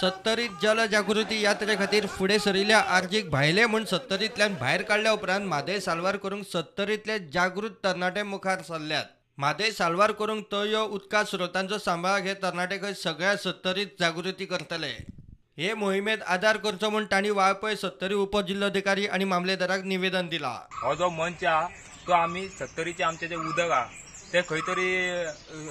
सत्तरीत 0.00 0.50
जनजागृती 0.62 1.40
यात्रे 1.42 1.76
खातीर 1.76 2.06
फुडें 2.06 2.38
सरिल्ल्या 2.38 2.78
आर्जीक 2.96 3.30
भायले 3.30 3.64
म्हूण 3.66 3.84
सत्तरींतल्यान 3.84 4.54
भायर 4.60 4.82
काडल्या 4.82 5.12
उपरांत 5.12 5.46
म्हादय 5.46 5.80
साल्वार 5.80 6.16
करूंक 6.16 6.44
सत्तरींतले 6.52 7.18
जागृत 7.34 7.84
तरणाटे 7.84 8.22
मुखार 8.22 8.62
सरल्यात. 8.68 9.04
म्हादय 9.38 9.70
साल्वार 9.70 10.12
करूंक 10.12 10.44
तळयो 10.52 10.84
उदका 10.94 11.22
स्रोतांचो 11.24 11.78
सांबाळ 11.78 12.20
हे 12.22 12.34
तरणाटे 12.42 12.78
खंय 12.78 12.92
सगळ्या 12.94 13.36
सत्तरीत 13.36 14.00
जागृती 14.00 14.44
करतले. 14.44 14.92
हे 15.60 15.72
मोहिमेत 15.74 16.22
आदार 16.32 16.56
करचो 16.56 16.88
म्हण 16.90 17.04
तांणी 17.10 17.30
वाळपय 17.36 17.74
सत्तरी 17.76 18.14
उपजिल्लोधिकारी 18.14 19.06
आनी 19.06 19.24
मामलेदाराक 19.32 19.80
निवेदन 19.84 20.28
दिलां. 20.28 20.52
हो 20.82 20.94
जो 20.96 21.08
मंच 21.16 21.44
आहा 21.44 21.66
तो 22.06 22.12
आम्ही 22.12 22.48
सत्तरीचे 22.48 23.02
आमचे 23.04 23.28
जे 23.28 23.36
उदक 23.36 23.70
आहा 23.70 23.84
ते 24.32 24.40
खंय 24.48 24.60
तरी 24.66 24.88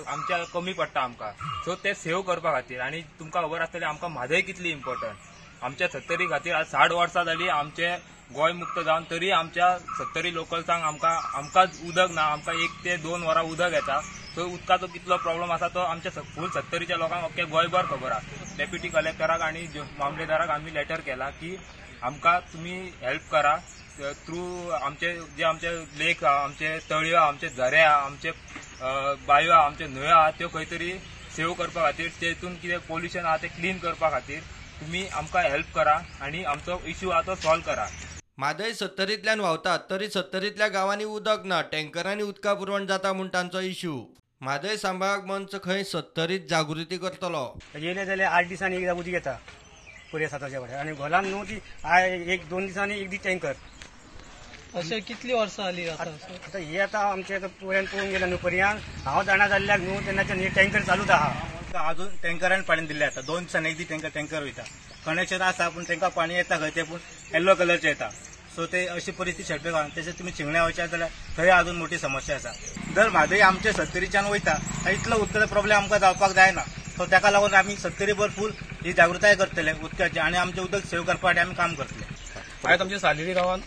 आमच्या 0.08 0.38
कमी 0.53 0.74
पडटा 0.74 1.01
आमकां. 1.01 1.31
सो 1.65 1.75
ते 1.84 1.93
सेव 2.03 2.22
करपा 2.29 2.51
खातीर 2.53 2.81
आनी 2.81 3.01
तुमकां 3.19 3.43
खबर 3.43 3.62
आसतलें 3.62 3.88
आमकां 3.88 4.10
म्हादय 4.12 4.41
कितली 4.51 4.72
इम्पॉर्टंट 4.72 5.63
आमच्या 5.63 5.88
सत्तरी 5.93 6.27
खातीर 6.29 6.55
आज 6.55 6.65
साठ 6.72 6.91
वर्सां 6.91 7.25
जालीं 7.25 7.50
आमचे 7.50 7.91
गोंय 8.36 8.53
मुक्त 8.53 8.79
जावन 8.86 9.03
तरी 9.12 9.31
आमच्या 9.41 9.77
सत्तरी 9.98 10.34
लोकल्सांक 10.34 10.84
आमकां 10.84 11.17
आमकांच 11.38 11.81
उदक 11.89 12.12
ना 12.15 12.31
आमकां 12.38 12.55
एक 12.63 12.84
ते 12.86 12.98
दोन 13.10 13.24
वरां 13.24 13.46
उदक 13.51 13.74
येता. 13.74 14.00
सो 14.36 14.43
उदकाचो 14.55 14.88
कितलो 14.93 15.17
प्रॉब्लम 15.25 15.51
आसा 15.51 15.67
तो 15.75 15.79
आमच्या 15.91 16.12
स- 16.12 16.24
फूल 16.36 16.50
सत्तरीच्या 16.55 16.98
लोकांक 16.98 17.24
अख्खे 17.25 17.43
गोंयभर 17.53 17.86
खबर 17.89 18.12
आहा 18.12 18.45
डेप्युटी 18.57 18.88
कलेक्टराक 18.95 19.41
आनी 19.41 19.65
मामलेदाराक 19.98 20.50
आमी 20.55 20.74
लेटर 20.74 21.00
केला 21.07 21.29
की 21.39 21.55
आमकां 22.09 22.39
तुमी 22.53 22.75
हेल्प 23.01 23.29
करा 23.31 23.55
थ्रू 24.25 24.43
आमचे 24.81 25.13
जे 25.38 25.43
आमचे 25.43 25.71
लेक 26.00 26.24
आहा 26.24 26.43
आमचे 26.43 26.77
तळयो 26.89 27.15
आहा 27.17 27.27
आमचे 27.27 27.50
झरे 27.50 27.79
आहा 27.81 27.95
आमचे 28.05 28.31
बांयो 29.27 29.51
आहा 29.51 29.65
आमचे 29.65 29.88
न्हंयो 29.88 30.15
आहा 30.15 30.29
त्यो 30.38 30.48
खंय 30.53 30.65
तरी 30.71 30.91
सेव 31.36 31.53
करपा 31.53 31.81
खातीर 31.86 32.09
तेतून 32.21 32.55
कितें 32.62 32.77
पोल्युशन 32.88 33.25
आहा 33.25 33.38
ते 33.41 33.48
क्लीन 33.57 33.77
करपा 33.79 34.09
खातीर 34.12 34.39
तुमी 34.81 35.05
आमकां 35.21 35.43
हेल्प 35.50 35.74
करा 35.75 35.98
आनी 36.25 36.43
आमचो 36.53 36.79
इश्यू 36.93 37.09
आहा 37.09 37.21
तो 37.27 37.36
सॉल्व 37.36 37.62
करा. 37.65 37.86
म्हादय 38.39 38.74
सत्तरींतल्यान 38.74 39.39
व्हांवतात 39.39 39.79
तरी 39.89 40.10
सत्तरींतल्या 40.10 40.67
गांवांनी 40.67 41.03
उदक 41.03 41.38
ना 41.46 41.62
टँकरांनी 41.62 42.24
उदका 42.24 42.53
पुरवण 42.53 42.86
जाता 42.86 43.13
म्हूण 43.13 43.27
तांचो 43.27 43.60
इश्यू. 43.60 44.05
म्हादय 44.41 44.77
सांबाळक 44.77 45.25
मंच 45.25 45.55
खंय 45.63 45.84
सत्तरीत 45.84 46.39
जागृती 46.50 46.98
करतलो? 46.98 47.60
येयले 47.75 48.05
जाल्यार 48.05 48.31
आठ 48.31 48.48
दिसांनी 48.48 48.77
एकदां 48.77 48.96
उदक 48.96 49.08
येता 49.08 49.39
पुऱ्या 50.12 50.29
साताच्या 50.29 50.60
वाड्यार. 50.60 50.79
आनी 50.79 50.91
घोलान 50.91 51.27
न्हू 51.27 51.43
ती 51.43 51.60
आय- 51.84 52.29
एक 52.29 52.50
दोन 52.50 52.67
दिसांनी 52.67 53.00
एक 53.00 53.10
दी 53.10 53.17
टँकर. 53.17 53.53
अशें 54.75 55.01
कितली 55.01 55.34
वर्सां 55.34 55.65
जाली 55.65 55.89
आतां? 55.89 56.08
आतां 56.08 56.62
हे 56.62 56.79
आतां 56.79 57.12
आमचे 57.12 57.36
आतां 57.36 57.50
पुऱ्यान 57.50 57.86
पळोवंक 57.86 58.10
गेला 58.10 58.25
न्हू 58.25 58.38
पर्यंत 58.38 58.79
हांव 59.05 59.24
जाणा 59.24 59.48
जाल्ल्याक 59.48 59.79
न्हू 59.79 60.01
तेन्नाच्यान 60.01 60.39
हे 60.39 60.50
टँकर 60.50 60.81
चालूच 60.81 61.10
आहा. 61.10 61.89
अजून 61.89 62.08
टँकरान 62.24 62.62
पाणी 62.62 62.88
दिले 62.88 63.05
आता 63.05 63.22
दोन 63.22 63.43
दिसांनी 63.43 63.69
एक 63.69 63.77
दी 63.77 63.84
टँकर 63.84 64.10
टँकर 64.10 64.43
वयता. 64.43 64.63
कनेक्शन 65.05 65.41
आसा 65.41 65.67
पूण 65.69 65.83
तांकां 65.83 66.09
पाणी 66.15 66.35
येता 66.35 66.57
खंय 66.59 66.69
ते 66.75 66.83
पूण 66.83 66.99
येल्लो 67.33 67.55
कलरचे 67.55 67.87
येता. 67.87 68.09
सो 68.55 68.65
ते 68.65 68.85
अशी 68.87 69.11
परिस्थिती 69.11 69.47
शेटपेक 69.47 69.73
आहा 69.73 69.87
तशेंच 69.97 70.17
तुमी 70.19 70.31
चिंगण्या 70.31 70.63
वयच्या 70.63 70.85
जाल्यार 70.85 71.09
थंय 71.37 71.49
अजून 71.49 71.75
मोठी 71.77 71.97
समस्या 71.97 72.35
आसा 72.35 72.51
जर 72.95 73.09
म्हादय 73.09 73.39
आमचे 73.41 73.73
सत्तरीच्यान 73.73 74.25
वयता 74.25 74.51
आनी 74.85 74.93
इतलो 74.93 75.15
उदकाचो 75.23 75.45
प्रॉब्लेम 75.47 75.77
आमकां 75.77 75.99
जावपाक 75.99 76.31
जायना. 76.35 76.61
सो 76.97 77.05
ताका 77.11 77.29
लागून 77.31 77.53
आमी 77.53 77.75
सत्तरी 77.75 78.13
भरपूर 78.13 78.51
फूल 78.51 78.51
ही 78.85 78.93
जागृताय 78.93 79.35
करतले 79.35 79.71
उदकाची 79.83 80.19
आनी 80.19 80.37
आमचे 80.37 80.61
उदक 80.61 80.85
सेव 80.89 81.03
करपाक 81.03 81.37
आमी 81.37 81.53
काम 81.55 81.73
करतले. 81.73 82.03
आयज 82.67 82.81
आमच्या 82.81 82.99
सालेरी 82.99 83.33
गांवांत 83.33 83.61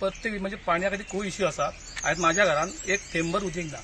प्रत्येक 0.00 0.40
म्हणजे 0.40 0.56
पाण्या 0.66 0.90
खातीर 0.90 1.06
खूब 1.10 1.24
इश्यू 1.24 1.46
आसा 1.46 1.70
आयज 2.04 2.20
म्हाज्या 2.20 2.44
घरान 2.44 2.70
एक 2.88 3.00
थेंबर 3.12 3.42
उदीक 3.42 3.66
ना 3.72 3.80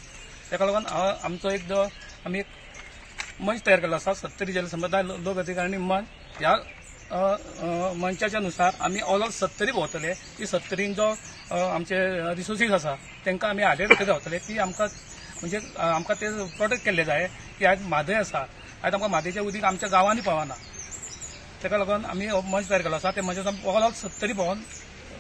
ताका 0.51 0.65
लागून 0.67 0.87
हांव 0.87 1.13
आमचो 1.25 1.51
एक 1.51 1.67
जो 1.69 1.83
आमी 2.27 2.39
एक 2.39 2.47
मंच 3.41 3.61
तयार 3.67 3.81
केल्लो 3.81 3.97
आसा 3.97 4.15
सत्तरी 4.15 4.53
जलसंपदा 4.53 5.03
लो- 5.03 5.19
लोक 5.21 5.39
अधिकारी 5.39 5.77
मंच. 5.77 6.05
ह्या 6.39 6.55
मंचाच्या 7.15 8.41
नुसार 8.41 8.73
आमी 8.85 9.01
ऑल 9.01 9.23
ऑल 9.23 9.31
सत्तरी 9.31 9.73
भोंवतले. 9.73 10.13
ती 10.39 10.47
सत्तरीन 10.47 10.95
जो 10.95 11.07
आमचे 11.55 11.97
रिसोर्सीस 12.37 12.71
आसा 12.71 12.95
तांकां 13.27 13.51
आमी 13.51 13.63
हाडेर 13.63 13.93
खंय 13.99 14.07
गावतले 14.07 14.39
ती 14.49 14.59
आमकां 14.59 14.87
म्हणजे 15.41 15.61
आमकां 15.79 16.17
ते 16.21 16.31
प्रोटेक्ट 16.57 16.85
केल्ले 16.85 17.05
जाय 17.05 17.27
की 17.59 17.65
आयज 17.67 17.83
म्हादय 17.89 18.15
आसा. 18.15 18.39
आयज 18.83 18.95
आमकां 18.95 19.11
म्हादयचें 19.11 19.41
उदीक 19.41 19.65
आमच्या 19.65 19.89
गांवांनी 19.89 20.21
पावना 20.27 20.55
ताका 21.63 21.79
लागून 21.79 22.05
आमी 22.05 22.27
हो 22.29 22.41
मंच 22.41 22.69
तयार 22.71 22.83
केलो 22.83 22.95
आसा. 22.97 23.11
ते 23.17 23.21
मंच 23.21 23.39
ऑल 23.39 23.55
ओव्हर 23.65 23.91
सत्तरी 24.03 24.33
भोंवन 24.33 24.61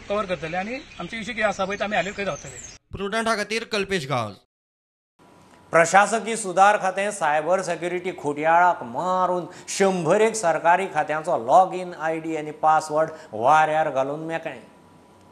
कवर 0.08 0.24
करतले. 0.26 0.56
आनी 0.56 0.78
आमचे 1.00 1.16
विशय 1.16 1.32
कितें 1.32 1.46
आसा 1.48 1.64
पळय 1.64 1.76
ते 1.78 1.84
आमी 1.84 1.96
हालीर 1.96 2.12
खंय 2.16 2.24
रावतले 2.24 2.58
प्रुडंटा 2.92 3.36
खातीर 3.36 3.64
कल्पेश 3.72 4.06
गांव. 4.08 4.32
प्रशासकीय 5.74 6.36
सुदार 6.36 6.76
खातें 6.78 7.10
सायबर 7.10 7.60
सेक्युरिटी 7.62 8.10
खुटयाळाक 8.18 8.82
मारून 8.82 9.46
शंभर 9.68 10.20
एक 10.20 10.34
सरकारी 10.36 10.86
खात्यांचो 10.94 11.38
लॉग 11.46 11.74
इन 11.74 11.92
आय 11.94 12.18
डी 12.20 12.36
आनी 12.36 12.50
पासवर्ड 12.62 13.10
वाऱ्यार 13.32 13.90
घालून 13.90 14.20
मेकळें. 14.26 14.60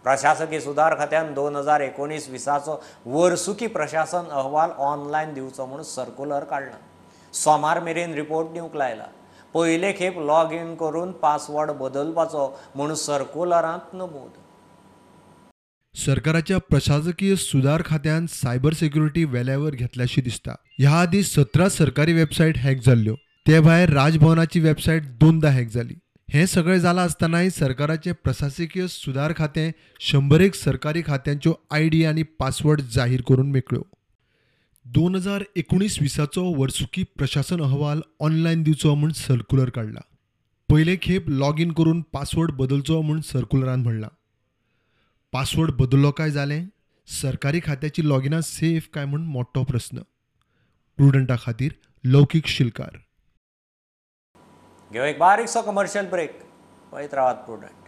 प्रशासकीय 0.05 0.61
सुदार 0.61 0.99
खात्यान 0.99 1.33
दोन 1.35 1.57
हजार 1.57 1.81
एकोणीस 1.81 2.29
विसाचो 2.31 2.79
वर्सुकी 3.07 3.67
प्रशासन 3.67 4.31
अहवाल 4.31 4.71
ऑनलायन 4.79 5.35
दिवचो 5.35 5.67
म्हूण 5.67 5.83
सर्क्युलर 5.95 6.45
काडला 6.45 6.77
सोमार 7.35 7.81
मेरेन 7.81 8.15
रिपोर्ट 8.15 8.53
दिवंक 8.53 8.77
लायला. 8.77 9.07
पयले 9.55 9.93
खेप 9.99 10.19
लॉग 10.19 10.53
इन 10.53 10.75
करून 10.77 11.13
पासवर्ड 11.23 11.71
बदलपाचो 11.71 12.55
म्हूण 12.75 12.95
सर्क्युलरांत 12.95 13.95
नमूद. 13.95 14.31
सरकाराच्या 15.95 16.59
प्रशासकीय 16.59 17.35
सुदार 17.37 17.83
खात्यान 17.87 18.27
सायबर 18.27 18.73
सेक्युरिटी 18.75 19.25
वेल्यावर 19.25 19.75
घेतल्याशी 19.75 20.21
दिसता. 20.21 20.55
ह्या 20.79 20.91
आदी 21.01 21.23
सतरा 21.23 21.69
सरकारी 21.69 22.13
वेबसायट 22.13 22.59
हॅक 22.59 22.81
जाल्ल्यो. 22.87 23.15
ते 23.47 23.61
भायर 23.61 23.91
राजभवनाची 23.91 24.61
वेबसायट 24.61 25.03
दोनदा 25.21 25.51
हॅक 25.51 25.69
जाली. 25.75 25.95
हें 26.29 26.47
सगळें 26.47 26.79
जालां 26.79 27.05
आसतनाय 27.05 27.51
सरकाराचें 27.51 28.13
प्रशासकीय 28.25 28.87
सुदार 28.89 29.33
खातें 29.37 29.71
शंभरेक 30.01 30.55
सरकारी 30.55 31.03
खात्यांच्यो 31.07 31.55
आय 31.71 31.89
डी 31.89 32.05
आनी 32.05 32.23
पासवर्ड 32.39 32.81
जाहीर 32.95 33.23
करून 33.29 33.51
मेकळ्यो. 33.53 33.83
दोन 34.87 35.15
हजार 35.15 35.43
एकुणीस 35.57 35.99
विसाचो 36.01 36.45
वर्सुकी 36.61 37.03
प्रशासन 37.19 37.63
अहवाल 37.63 38.01
ऑनलायन 38.21 38.63
दिवचो 38.63 38.95
म्हूण 38.95 39.13
सर्क्युलर 39.17 39.71
काडला 39.71 40.01
पयले 40.69 40.97
खेप 41.03 41.29
लॉगीन 41.29 41.73
करून 41.73 42.01
पासवर्ड 42.13 42.51
बदलचो 42.57 43.01
म्हूण 43.03 43.21
सर्क्युलरान 43.21 43.83
म्हणलां. 43.83 44.09
पासवर्ड 45.33 45.71
बदललो 45.71 46.11
काय 46.11 46.31
जालें? 46.31 46.65
सरकारी 47.09 47.61
खात्याची 47.61 48.03
लॉगिनां 48.09 48.41
सेफ 48.41 48.89
काय 48.95 49.05
म्हूण 49.05 49.23
मोठो 49.27 49.63
प्रस्न 49.65 50.03
प्रुडंटा 50.99 51.37
खातीर 51.43 51.73
लौकीक 52.05 52.47
शिलकार. 52.47 52.99
घेऊ 54.91 55.05
एक 55.05 55.19
बारीकसो 55.19 55.63
कमर्शियल 55.63 56.11
ब्रेक 56.11 56.41
पळयत 56.93 57.15
रावात 57.15 57.35
प्रुडंट 57.35 57.82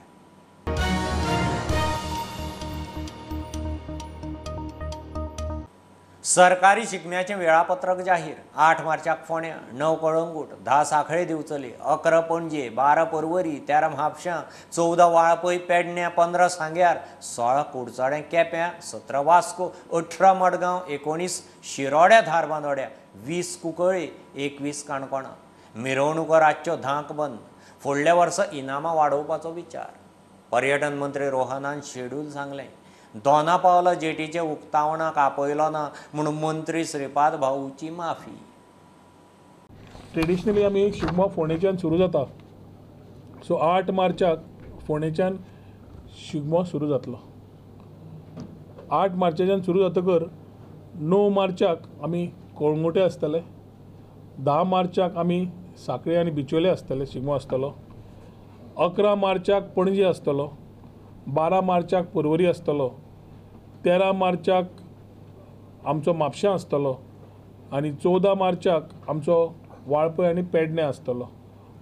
सरकारी 6.24 6.86
शिगम्याचें 6.86 7.34
वेळापत्रक 7.36 7.96
जाहीर. 7.96 8.34
आठ 8.56 8.80
मार्चाक 8.82 9.26
फोण्या 9.26 9.56
णव 9.72 9.94
कळंगूट 9.94 10.52
धा 10.64 10.82
सांखळे 10.84 11.24
दिवचले 11.24 11.70
अकरा 11.80 12.20
पणजे 12.20 12.68
बारा 12.68 13.02
परवरी 13.04 13.58
तेरा 13.68 13.88
म्हापशां 13.88 14.38
चवदा 14.72 15.06
वाळपय 15.06 15.58
पेडण्या 15.58 16.08
पंदरा 16.08 16.48
सांग्यार 16.48 16.98
सोळा 17.22 17.62
कुडचडें 17.62 18.22
केप्यां 18.22 18.68
सतरा 18.82 19.20
वास्को 19.20 19.68
अठरा 19.92 20.32
मडगांव 20.34 20.78
एकोणीस 20.88 21.40
शिरोड्या 21.74 22.20
धारबांदोड्या 22.20 22.88
वीस 23.14 23.60
कुंकळ्ळी 23.62 24.08
एकवीस 24.36 24.86
काणकोणा. 24.86 25.28
मिरवणुको 25.74 26.40
रातच्यो 26.40 26.76
धांक 26.76 27.12
बंद. 27.12 27.36
फुडल्या 27.82 28.14
वर्सा 28.14 28.42
इनामां 28.52 28.94
वाडोवपाचो 28.96 29.50
विचार. 29.50 29.86
पर्यटन 30.50 30.94
मंत्री 30.94 31.30
रोहनान 31.30 31.80
शेड्यूल 31.84 32.30
सांगलें. 32.30 32.66
दोना 33.22 33.56
पावला 33.56 33.92
जेटीचे 33.94 34.40
उक्तावणाक 34.40 35.18
आपयलो 35.18 35.68
ना 35.70 35.88
म्हणून 36.14 36.34
मंत्री 36.42 36.84
श्रीपाद 36.84 37.34
भाऊची 37.40 37.90
माफी. 37.90 38.30
ट्रेडिशनली 40.14 40.62
आमी 40.64 40.90
शिगमो 40.94 41.26
फोंडेच्यान 41.34 41.76
सुरू 41.76 41.96
जाता. 41.98 42.24
सो 43.48 43.56
आठ 43.56 43.90
मार्चाक 43.90 44.38
फोंडेच्यान 44.86 45.36
शिगमो 46.30 46.62
सुरू 46.64 46.88
जातलो. 46.88 47.16
आठ 48.90 49.14
मार्चाच्यान 49.16 49.60
सुरू 49.62 49.82
जातकर 49.82 50.24
णव 51.00 51.28
मार्चाक 51.34 51.86
आमी 52.04 52.26
कळंगुटे 52.58 53.00
आसतले 53.02 53.40
धा 54.46 54.62
मार्चाक 54.64 55.16
आमी 55.18 55.44
सांखळे 55.86 56.16
आनी 56.16 56.30
बिचोले 56.30 56.68
आसतले 56.68 57.06
शिगमो 57.06 57.32
आसतलो 57.34 57.72
अकरा 58.84 59.14
मार्चाक 59.14 59.72
पणजे 59.76 60.04
आसतलो 60.04 60.48
बारा 61.34 61.60
मार्चाक 61.60 62.06
पर्वरी 62.14 62.46
आसतलो 62.46 62.88
तेरा 63.84 64.12
मार्चाक 64.12 64.64
आमचो 65.86 66.12
म्हापशां 66.12 66.52
आसतलो 66.52 66.94
आनी 67.72 67.90
चवदा 67.92 68.34
मार्चाक 68.34 68.82
आमचो 69.08 69.34
वाळपय 69.86 70.28
आनी 70.28 70.42
पेडणे 70.42 70.82
आसतलो. 70.82 71.24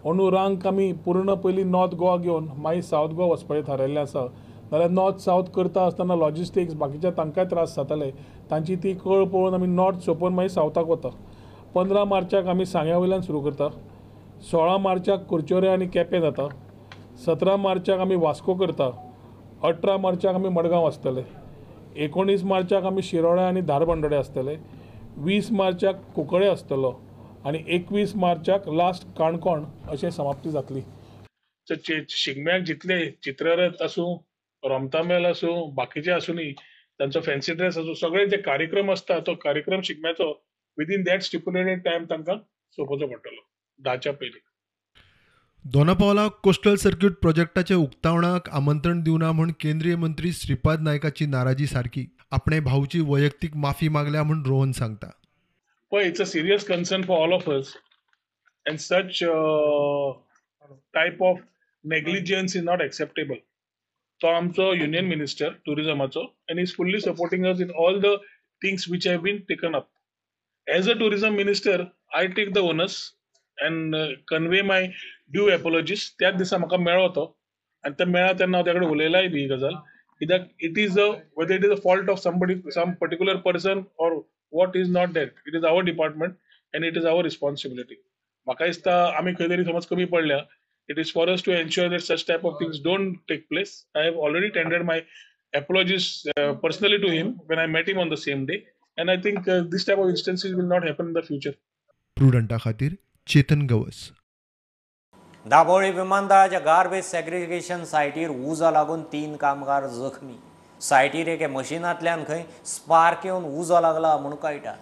अंदू 0.04 0.30
रांक 0.30 0.66
आमी 0.66 0.92
पूर्ण 0.92 1.34
पयलीं 1.34 1.64
नॉर्थ 1.70 1.94
गोवा 1.94 2.16
घेवन 2.16 2.46
मागीर 2.56 2.82
सावथ 2.82 3.08
गोवा 3.08 3.26
वचपाचें 3.26 3.62
थारायल्लें 3.68 4.00
आसा. 4.02 4.24
नाल्यार 4.70 4.90
नॉर्थ 4.90 5.16
सावथ 5.16 5.50
करता 5.54 5.84
आसतना 5.86 6.14
लॉजिस्टिक्स 6.14 6.74
बाकीच्या 6.74 7.10
तांकांय 7.10 7.46
त्रास 7.46 7.76
जाताले. 7.76 8.10
तांची 8.50 8.76
ती 8.76 8.92
कळ 8.94 9.24
पळोवन 9.24 9.54
आमी 9.54 9.66
नॉर्थ 9.66 9.98
सोंपोवन 9.98 10.32
मागीर 10.32 10.50
सावथाक 10.50 10.86
वता. 10.86 11.08
पंदरा 11.74 12.04
मार्चाक 12.04 12.46
आमी 12.46 12.66
सांग्या 12.66 12.98
वयल्यान 12.98 13.20
सुरू 13.20 13.40
करता. 13.40 13.68
सोळा 14.50 14.76
मार्चाक 14.78 15.24
कुरचोरे 15.24 15.68
आनी 15.68 15.86
केपें 15.86 16.20
जाता. 16.20 16.48
सतरा 17.26 17.56
मार्चाक 17.56 18.00
आमी 18.00 18.16
वास्को 18.16 18.54
करता. 18.54 18.90
अठरा 19.62 19.96
मार्चाक 19.96 20.34
आमी 20.34 20.48
मडगांव 20.48 20.86
आसतले. 20.86 21.41
एकोणीस 21.96 22.42
मार्चाक 22.44 22.84
आमी 22.86 23.02
शिरोड्या 23.02 23.46
आनी 23.48 23.60
धारबंदोडे 23.68 24.16
आसतले 24.16 24.56
वीस 25.24 25.50
मार्चाक 25.52 25.96
कुंकळे 26.14 26.48
आसतलो 26.48 26.92
आनी 27.46 27.58
एकवीस 27.74 28.14
मार्चाक 28.16 28.68
लास्ट 28.68 29.06
काणकोण 29.18 29.64
अशें 29.90 30.10
समाप्ती 30.10 30.50
जातली. 30.50 30.80
शिगम्याक 32.08 32.62
जितले 32.66 32.98
चित्ररथ 33.24 33.82
आसूं 33.82 34.16
रोमतामेल 34.62 35.24
आसूं 35.26 35.74
बाकीचे 35.74 36.10
आसुनी 36.12 36.50
तांचो 37.00 37.20
फॅन्सी 37.26 37.52
ड्रेस 37.54 37.78
आसूं 37.78 37.94
सगळे 38.00 38.26
जे 38.28 38.36
कार्यक्रम 38.42 38.90
आसता 38.90 39.18
तो 39.26 39.34
कार्यक्रम 39.42 39.80
शिगम्याचो 39.84 40.30
विदीन 40.78 41.02
दॅट 41.02 41.22
स्टिप्युलेटेड 41.22 41.82
टायम 41.84 42.04
तांकां 42.10 42.36
सोंपोवचो 42.78 43.06
पडटलो 43.06 43.40
धाच्या 43.80 44.12
पयलीं 44.12 44.40
दोनापावला 45.64 46.26
कोस्टल 46.42 46.74
सर्क्यूट 46.76 47.12
प्रोजेक्टाच्या 47.22 47.76
उक्तावणाक 47.76 48.48
आमंत्रण 48.54 49.00
दिवना 49.02 49.30
म्हणून 49.32 49.52
केंद्रीय 49.60 49.94
मंत्री 49.96 50.32
श्रीपाद 50.32 50.80
नायकाची 50.82 51.26
नाराजी 51.26 51.66
सारकी 51.66 52.04
आपणे 52.32 52.58
भावची 52.60 53.00
वैयक्तिक 53.08 53.56
माफी 53.56 53.88
मागल्या 53.88 54.22
म्हणून 54.22 54.44
रोहन 54.46 54.72
सांगता. 54.72 55.10
पण 55.92 56.00
it's 56.00 56.20
a 56.20 56.24
serious 56.24 56.64
concern 56.66 57.02
for 57.02 57.18
all 57.18 57.32
of 57.32 57.48
us 57.50 57.72
and 58.66 58.78
such 58.78 59.18
type 60.94 61.22
of 61.22 61.38
negligence 61.84 62.56
is 62.56 62.64
not 62.64 62.82
acceptable 62.82 63.34
तो 64.20 64.28
आमचं 64.28 64.72
union 64.74 65.06
minister 65.08 65.52
टुरिझमचं 65.66 66.26
and 66.50 66.60
is 66.60 66.74
fully 66.76 67.00
supporting 67.00 67.46
us 67.46 67.60
in 67.60 67.70
all 67.86 68.00
the 68.00 68.14
things 68.62 68.90
which 68.90 69.08
have 69.08 69.20
been 69.20 69.38
taken 69.48 69.76
up 69.76 69.88
as 70.66 70.90
a 70.90 70.98
tourism 70.98 71.34
minister 71.34 71.84
I 72.14 72.26
take 72.36 72.52
the 72.52 72.58
honours 72.60 73.02
and 73.66 73.96
convey 74.28 74.62
my 74.70 74.86
due 75.32 75.48
apologies 75.50 76.10
त्याच 76.20 76.34
दिसा 76.36 76.58
म्हाका 76.58 76.76
मेळ्ळो 76.82 77.08
तो 77.16 77.24
आनी 77.84 77.94
तो 77.98 78.04
मेळ्ळा 78.10 78.32
तेन्ना 78.38 78.58
हांव 78.58 78.66
तेकडे 78.66 78.86
उलयलाय 78.86 79.28
बी 79.28 79.40
ही 79.40 79.46
गजाल 79.48 79.74
कित्याक 80.20 80.46
it 80.68 80.78
is 80.78 80.98
a 81.00 81.08
whether 81.38 81.54
it 81.54 81.64
is 81.64 81.70
a 81.70 81.80
fault 81.84 82.10
of 82.10 82.22
somebody 82.22 82.54
some 82.74 82.92
particular 83.00 83.36
person 83.46 83.82
or 84.06 84.20
what 84.52 84.76
is 84.76 84.90
not 84.96 85.12
that 85.12 85.48
it 85.48 85.54
is 85.54 85.64
our 85.64 85.82
department 85.84 86.34
and 86.74 86.84
it 86.84 86.96
is 86.96 87.06
our 87.06 87.24
responsibility 87.24 88.02
म्हाका 88.46 88.66
दिसता 88.66 89.02
आमी 89.18 89.32
खंय 89.38 89.48
तरी 89.48 89.64
समज 89.64 89.86
कमी 89.86 90.04
पडल्या. 90.14 90.38
It 90.88 90.98
is 90.98 91.12
for 91.14 91.28
us 91.30 91.44
to 91.44 91.52
ensure 91.52 91.90
that 91.90 92.00
such 92.00 92.24
type 92.28 92.46
of 92.46 92.60
things 92.60 92.82
don't 92.84 93.16
take 93.28 93.46
place 93.48 93.84
I 93.96 94.08
have 94.08 94.20
already 94.20 94.48
tendered 94.60 94.82
my 94.84 95.02
apologies 95.54 96.04
uh, 96.32 96.54
personally 96.60 96.98
to 96.98 97.08
him 97.14 97.32
when 97.46 97.58
I 97.58 97.66
met 97.66 97.88
him 97.88 97.98
on 97.98 98.08
the 98.08 98.16
same 98.16 98.44
day. 98.46 98.64
And 98.98 99.10
I 99.10 99.16
think 99.24 99.48
uh, 99.48 99.62
this 99.72 99.84
type 99.84 99.98
of 99.98 100.08
instances 100.08 100.54
will 100.54 100.68
not 100.68 100.86
happen 100.88 101.10
in 101.10 101.16
the 101.16 101.22
future. 101.26 101.52
प्रुडंटा 102.16 102.56
खातीर 102.64 102.94
चेतन 103.28 103.60
गवस. 103.70 103.98
दाबोळी 105.46 105.90
विमानतळाच्या 105.90 106.58
garbage 106.60 107.04
segregation 107.04 107.84
सायटीर 107.84 108.30
उजा 108.30 108.70
लागून 108.70 109.02
तीन 109.12 109.36
कामगार 109.36 109.86
जखमी. 109.86 110.36
सायटीर 110.80 111.28
एके 111.28 111.46
मशिनांतल्यान 111.46 112.24
खंय 112.28 112.42
स्पार्क 112.66 113.26
येवन 113.26 113.44
उजो 113.60 113.80
लागला 113.80 114.16
म्हूण 114.16 114.34
कळटा 114.42 114.74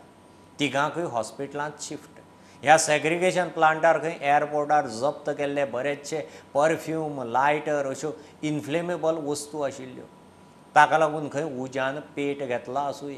तिगांकूय 0.61 1.05
हॉस्पिटलांत 1.13 1.83
शिफ्ट 1.83 2.21
ह्या 2.63 2.79
सेग्रिगेशन 2.79 3.49
प्लांटार 3.49 3.99
खंय 4.03 4.17
एअरपोर्टार 4.21 4.87
जप्त 4.87 5.31
केल्ले 5.39 5.65
बरेचशे 5.65 6.21
परफ्यूम 6.55 7.23
लायटर 7.33 7.87
अश्यो 7.91 8.11
इन्फ्लेमेबल 8.43 9.19
वस्तू 9.27 9.61
आशिल्ल्यो. 9.63 10.05
ताका 10.75 10.99
लागून 10.99 11.29
खंय 11.33 11.45
उज्यान 11.63 12.01
पेट 12.17 12.43
घेतला 12.43 12.81
आसूं 12.81 13.11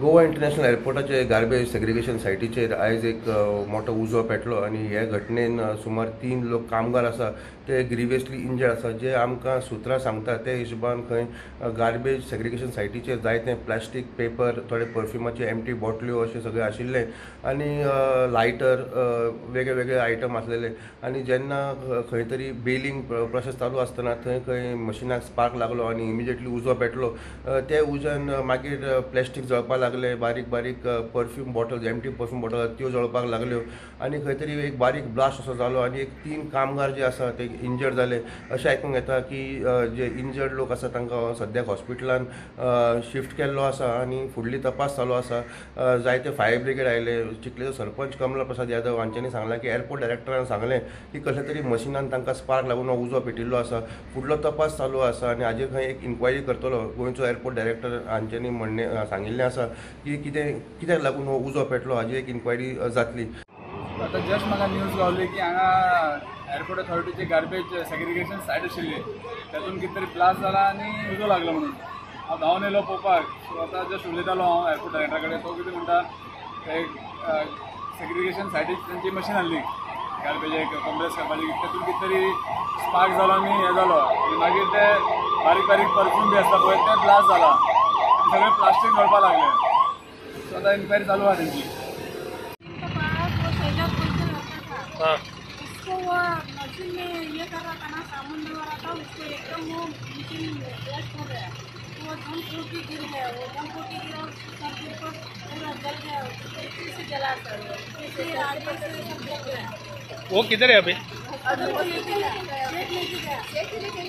गोवा 0.00 0.22
इंटरनॅशनल 0.22 0.64
एअरपोर्टाचे 0.64 1.22
गार्बेज 1.30 1.66
सेग्रिगेशन 1.72 2.18
सायटीचेर 2.18 2.72
आयज 2.72 3.04
एक 3.04 3.28
मोठो 3.68 3.92
उजो 4.02 4.22
पेटलो 4.28 4.56
आनी 4.64 4.78
हे 4.88 5.04
घटनेन 5.06 5.60
सुमार 5.82 6.08
तीन 6.22 6.44
लोक 6.50 6.62
कामगार 6.70 7.04
आसा 7.04 7.30
ते 7.68 7.82
ग्रिवियसली 7.90 8.36
इंजर्ड 8.42 8.70
आसा 8.70 8.90
जे 8.98 9.12
आमकां 9.14 9.58
सुत्रां 9.66 9.98
सांगता 10.04 10.36
ते 10.46 10.54
हिशोबान 10.58 11.00
खंय 11.10 11.26
गार्बेज 11.78 12.22
सेग्रिगेशन 12.30 12.70
सायटीचेर 12.76 13.18
जायते 13.24 13.54
प्लास्टीक 13.66 14.06
पेपर 14.18 14.60
थोडे 14.70 14.84
परफ्युमाचे 14.94 15.44
एमटी 15.48 15.72
बॉटल्यो 15.84 16.22
अशें 16.22 16.40
सगळें 16.40 16.62
आशिल्ले 16.64 17.04
आनी 17.52 17.68
लायटर 18.32 18.82
वेगळे 19.52 19.74
वेगळे 19.74 19.98
आयटम 19.98 20.36
आसलेले. 20.36 20.68
आनी 21.04 21.22
जेन्ना 21.28 21.60
खंय 22.10 22.24
तरी 22.30 22.50
बेलिंग 22.64 23.02
प्रोसेस 23.10 23.58
चालू 23.58 23.78
आसतना 23.84 24.14
थंय 24.24 24.40
खंय 24.46 24.74
मशिनाक 24.88 25.22
स्पार्क 25.28 25.56
लागलो 25.64 25.84
आनी 25.92 26.08
इमिजिएटली 26.10 26.56
उजो 26.56 26.74
पेटलो 26.80 27.14
ते 27.70 27.80
उज्यान 27.92 28.30
मागीर 28.46 28.98
प्लास्टीक 29.12 29.44
जळपाक 29.44 29.78
लागलें. 29.78 29.88
लागले 29.90 30.14
बारीक 30.14 30.50
बारीक 30.50 30.86
perfume 31.14 31.52
bottle 31.52 31.86
empty 31.86 32.08
perfume 32.18 32.40
bottle 32.40 32.66
त्यो 32.78 32.90
जळपाक 32.90 33.24
लागल्यो. 33.26 33.60
आनी 34.00 34.18
खंय 34.24 34.34
तरी 34.40 34.58
एक 34.66 34.78
बारीक 34.78 35.12
ब्लास्ट 35.14 35.40
असो 35.40 35.54
जालो 35.54 35.78
आनी 35.80 36.00
एक 36.00 36.10
तीन 36.24 36.48
कामगार 36.48 36.90
जे 36.94 37.02
आसा 37.04 37.30
ते 37.38 37.44
इंजर्ड 37.62 37.94
जाले 37.94 38.18
अशें 38.50 38.68
आयकूंक 38.70 38.94
येता 38.94 39.18
की 39.30 39.42
जे 39.96 40.06
इंजर्ड 40.18 40.52
लोक 40.52 40.72
आसा 40.72 40.88
तांकां 40.94 41.32
सद्याक 41.38 41.66
हॉस्पिटलान 41.68 42.24
शिफ्ट 43.12 43.36
केल्लो 43.36 43.60
आसा 43.62 43.86
आनी 44.00 44.26
फुडली 44.34 44.58
तपास 44.64 44.96
चालू 44.96 45.12
आसा. 45.12 45.42
जायते 46.04 46.30
फायर 46.38 46.62
ब्रिगेड 46.62 46.86
आयले 46.86 47.16
चिखलेचो 47.44 47.72
सरपंच 47.72 48.16
कमला 48.20 48.44
प्रसाद 48.44 48.70
यादव 48.70 48.98
हांच्यांनी 48.98 49.30
सांगलां 49.30 49.58
की 49.58 49.68
एअरपोर्ट 49.68 50.00
डायरेक्टरान 50.00 50.44
सांगलें 50.44 50.78
की 51.12 51.20
कसले 51.20 51.42
तरी 51.48 51.62
मशिनान 51.68 52.10
तांकां 52.12 52.34
स्पार्क 52.34 52.66
लागून 52.68 52.88
हो 52.88 52.96
उजो 53.04 53.20
पेटिल्लो 53.20 53.56
आसा. 53.56 53.80
फुडलो 54.14 54.36
तपास 54.44 54.76
चालू 54.78 54.98
आसा 55.10 55.30
आनी 55.30 55.44
हाजेर 55.44 55.68
खंय 55.72 55.84
एक 55.84 56.04
इन्क्वायरी 56.04 56.40
करतलो 56.42 56.80
गोंयचो 56.96 57.24
एअरपोर्ट 57.24 57.56
डायरेक्टर 57.56 57.98
हांच्यांनी 58.08 58.50
म्हणणे 58.50 58.86
सांगिल्लें 59.10 59.44
आसा. 59.44 59.66
की 60.04 60.16
कितें 60.22 60.58
कित्याक 60.80 61.00
लागून 61.02 61.26
हो 61.28 61.36
उजो 61.48 61.64
पेटलो 61.70 61.94
हाजी 61.94 62.16
एक 62.16 62.28
इन्क्वायरी 62.28 62.68
जातली. 62.94 63.24
आतां 64.04 64.20
जस्ट 64.28 64.46
म्हाका 64.46 64.66
न्यूज 64.66 64.96
गावली 64.98 65.26
की 65.26 65.40
हांगा 65.40 65.68
एअरपोर्ट 66.52 66.80
अथॉरिटीचे 66.80 67.24
गार्बेज 67.32 67.74
सेग्रिगेशन 67.88 68.38
सायट 68.46 68.64
आशिल्ली 68.64 69.00
तातूंत 69.52 69.80
कितें 69.80 69.94
तरी 69.94 70.06
ब्लास्ट 70.14 70.40
जाला 70.42 70.60
आनी 70.68 70.88
उजो 71.14 71.26
लागलो 71.26 71.52
म्हणून. 71.52 71.72
हांव 72.28 72.38
धांवन 72.40 72.62
येयलो 72.62 72.80
पळोवपाक 72.80 73.24
सो 73.46 73.60
आतां 73.62 73.84
जस्ट 73.90 74.06
उलयतालो 74.08 74.42
हांव 74.42 74.68
एअरपोर्ट 74.68 74.92
डायरेक्टरा 74.94 75.20
कडेन 75.20 75.40
तो 75.44 75.52
कितें 75.54 75.72
म्हणटा 75.72 75.98
एक 76.76 76.88
सेग्रिगेशन 77.98 78.48
सायटीक 78.48 78.78
तांची 78.88 79.10
मशीन 79.16 79.36
आहली 79.36 79.60
गार्बेज 80.24 80.52
कॉम्प्रेस 80.84 81.12
करपाची. 81.16 81.46
तातूंत 81.62 81.84
कितें 81.86 82.00
तरी 82.02 82.20
स्पार्क 82.84 83.12
जालो 83.18 83.32
आनी 83.32 83.50
हें 83.62 83.74
जालो 83.76 83.94
आनी 83.94 84.36
मागीर 84.42 84.66
ते 84.74 84.86
बारीक 85.44 85.64
बारीक 85.68 85.88
परफ्यूम 85.96 86.30
बी 86.30 86.36
आसता 86.36 86.56
पळय 86.64 86.76
ते 86.86 87.00
ब्लास्ट 87.02 87.28
जाला 87.28 87.50
सगळें 88.30 88.52
प्लास्टीक 88.58 88.92
गळपाक 88.96 89.22
लागलें. 89.22 89.50
सो 90.48 90.56
आतां 90.56 90.72
इन्क्वायरी 90.74 91.04
चालू 91.04 91.24
आहा 91.24 91.34
तेंची 91.38 91.62
हाँ. 95.00 95.16
उसको 95.64 95.92
वो 96.06 96.16
मशीन 96.56 96.88
में 96.96 97.10
ये 97.36 97.44
कर 97.50 97.60
रहा 97.66 97.74
था 97.82 97.88
ना 97.90 98.00
सामान 98.08 98.38
दे 98.44 98.50
रहा 98.54 98.74
था 98.82 98.90
उसको 99.00 99.22
एकदम 99.34 99.60
वो 99.74 99.80
मशीन 99.86 100.52
ब्लास्ट 100.56 101.10
हो 101.18 101.24
गया। 101.30 101.46
तो 101.94 102.00
वो 102.06 102.12
जम 102.24 102.38
फूट 102.48 102.66
के 102.72 102.80
गिर 102.88 103.02
गया 103.12 103.26
वो 103.36 103.44
जम 103.54 103.66
फूट 103.72 103.86
के 103.90 103.98
गिरा 104.04 104.20
उसके 104.26 104.68
के 104.76 104.84
ऊपर 104.90 105.10
पूरा 105.46 105.72
जल 105.84 105.96
गया 106.04 106.18
इसी 106.66 106.84
से 106.96 107.02
जला 107.10 107.32
कर 107.46 107.58
आगे 108.48 108.72
से 108.76 108.88
सब 109.08 109.20
जल 109.26 109.40
गया। 109.48 109.62
वो 110.32 110.38
किधर 110.50 110.68
है 110.70 110.76
अभी? 110.82 110.94
अभी 111.50 111.66
वो 111.72 111.80
लेके 111.90 112.14
गया 112.20 112.28
शेख 113.52 113.68
लेके 113.72 113.90
गया 113.90 113.99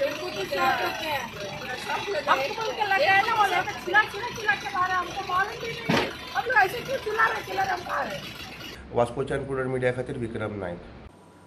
हमको 0.00 0.28
तो 0.28 0.42
शॉक 0.44 2.04
ना 2.08 2.22
चिल्ला 3.84 4.02
चिल्ला 4.02 4.28
चिल्ला 4.36 4.54
के 4.54 4.68
हमको 4.92 5.20
मालूम 5.28 5.56
भी 5.60 5.70
नहीं 5.70 6.06
हम 6.34 6.44
लोग 6.46 6.56
ऐसे 6.62 6.78
क्यों 6.80 6.98
चिल्ला 7.04 7.26
रहे 7.26 7.42
चिल्ला 7.46 7.64
रहे 7.64 7.72
हम 7.72 8.96
वास्कोच्यान 8.98 9.44
पुडर 9.44 9.66
मिडिया 9.74 9.92
खातीर 9.96 10.16
विक्रम 10.18 10.58
नायक 10.60 10.78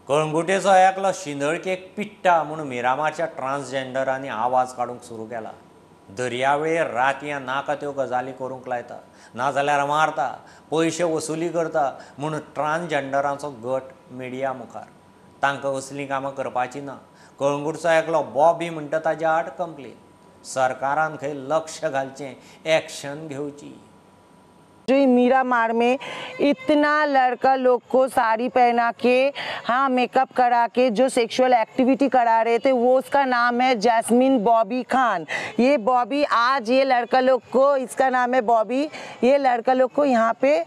कळंगुटेचो 0.07 0.73
एकलो 0.75 1.11
शिंदळकेक 1.15 1.91
पिट्टा 1.97 2.41
म्हूण 2.43 2.59
मिरामारच्या 2.67 3.25
ट्रान्सजेंडरांनी 3.37 4.27
आवाज 4.27 4.73
काडूंक 4.75 5.01
सुरू 5.03 5.25
केला. 5.25 5.51
दर्यावेळेर 6.17 6.87
रातया 6.87 7.39
नाका 7.39 7.75
त्यो 7.75 7.91
गजाली 7.91 8.31
करूंक 8.31 8.67
लायता. 8.67 8.97
नाजाल्यार 9.35 9.85
मारता 9.85 10.27
पयशे 10.71 11.03
वसुली 11.03 11.49
करता 11.49 11.91
म्हूण 12.17 12.37
ट्रान्सजेंडरांचो 12.55 13.49
गट 13.49 13.81
मिडिया 14.11 14.53
मुखार. 14.53 14.87
तांकां 15.41 15.73
असलीं 15.73 16.07
कामां 16.07 16.31
करपाची 16.31 16.81
ना. 16.81 16.95
कळंगुटचो 17.39 17.89
एकलो 17.89 18.23
बॉबी 18.23 18.69
म्हणटा 18.69 18.99
ताजे 19.05 19.25
आड 19.25 19.49
कंप्लेन. 19.49 19.95
सरकारान 20.45 21.15
खंय 21.21 21.33
लक्ष 21.33 21.83
घालचें 21.85 22.33
एक्शन 22.65 23.27
घेवची. 23.27 23.79
जो 24.91 24.97
ही 24.97 25.05
मीरा 25.05 25.43
मार 25.45 25.71
में 25.73 25.97
इतना 26.41 26.93
लड़का 27.05 27.53
लोग 27.55 27.81
को 27.89 28.07
साड़ी 28.09 28.47
पहना 28.49 28.91
के 28.99 29.31
हाँ 29.65 29.89
मेकअप 29.89 30.31
करा 30.37 30.65
के, 30.67 30.89
जो 30.89 31.07
सेक्सुअल 31.09 31.53
एक्टिविटी 31.53 32.07
करा 32.09 32.41
रहे 32.41 32.59
थे, 32.59 32.71
वो 32.71 32.97
उसका 32.97 33.23
नाम 33.25 33.61
है 33.61 33.75
जैस्मिन 33.77 34.37
बॉबी 34.43 34.81
खान। 34.85 35.25
ये 35.59 35.77
बॉबी, 35.79 36.23
आज 36.23 36.69
ये 36.71 36.83
लड़का 36.83 37.19
लोग 37.19 37.41
को, 37.51 37.75
इसका 37.77 38.09
नाम 38.09 38.33
है 38.33 38.41
बॉबी, 38.43 38.83
ये 39.23 39.37
लड़का 39.37 39.73
लोग 39.73 39.93
को 39.93 40.05
यहाँ 40.05 40.37
पे 40.41 40.59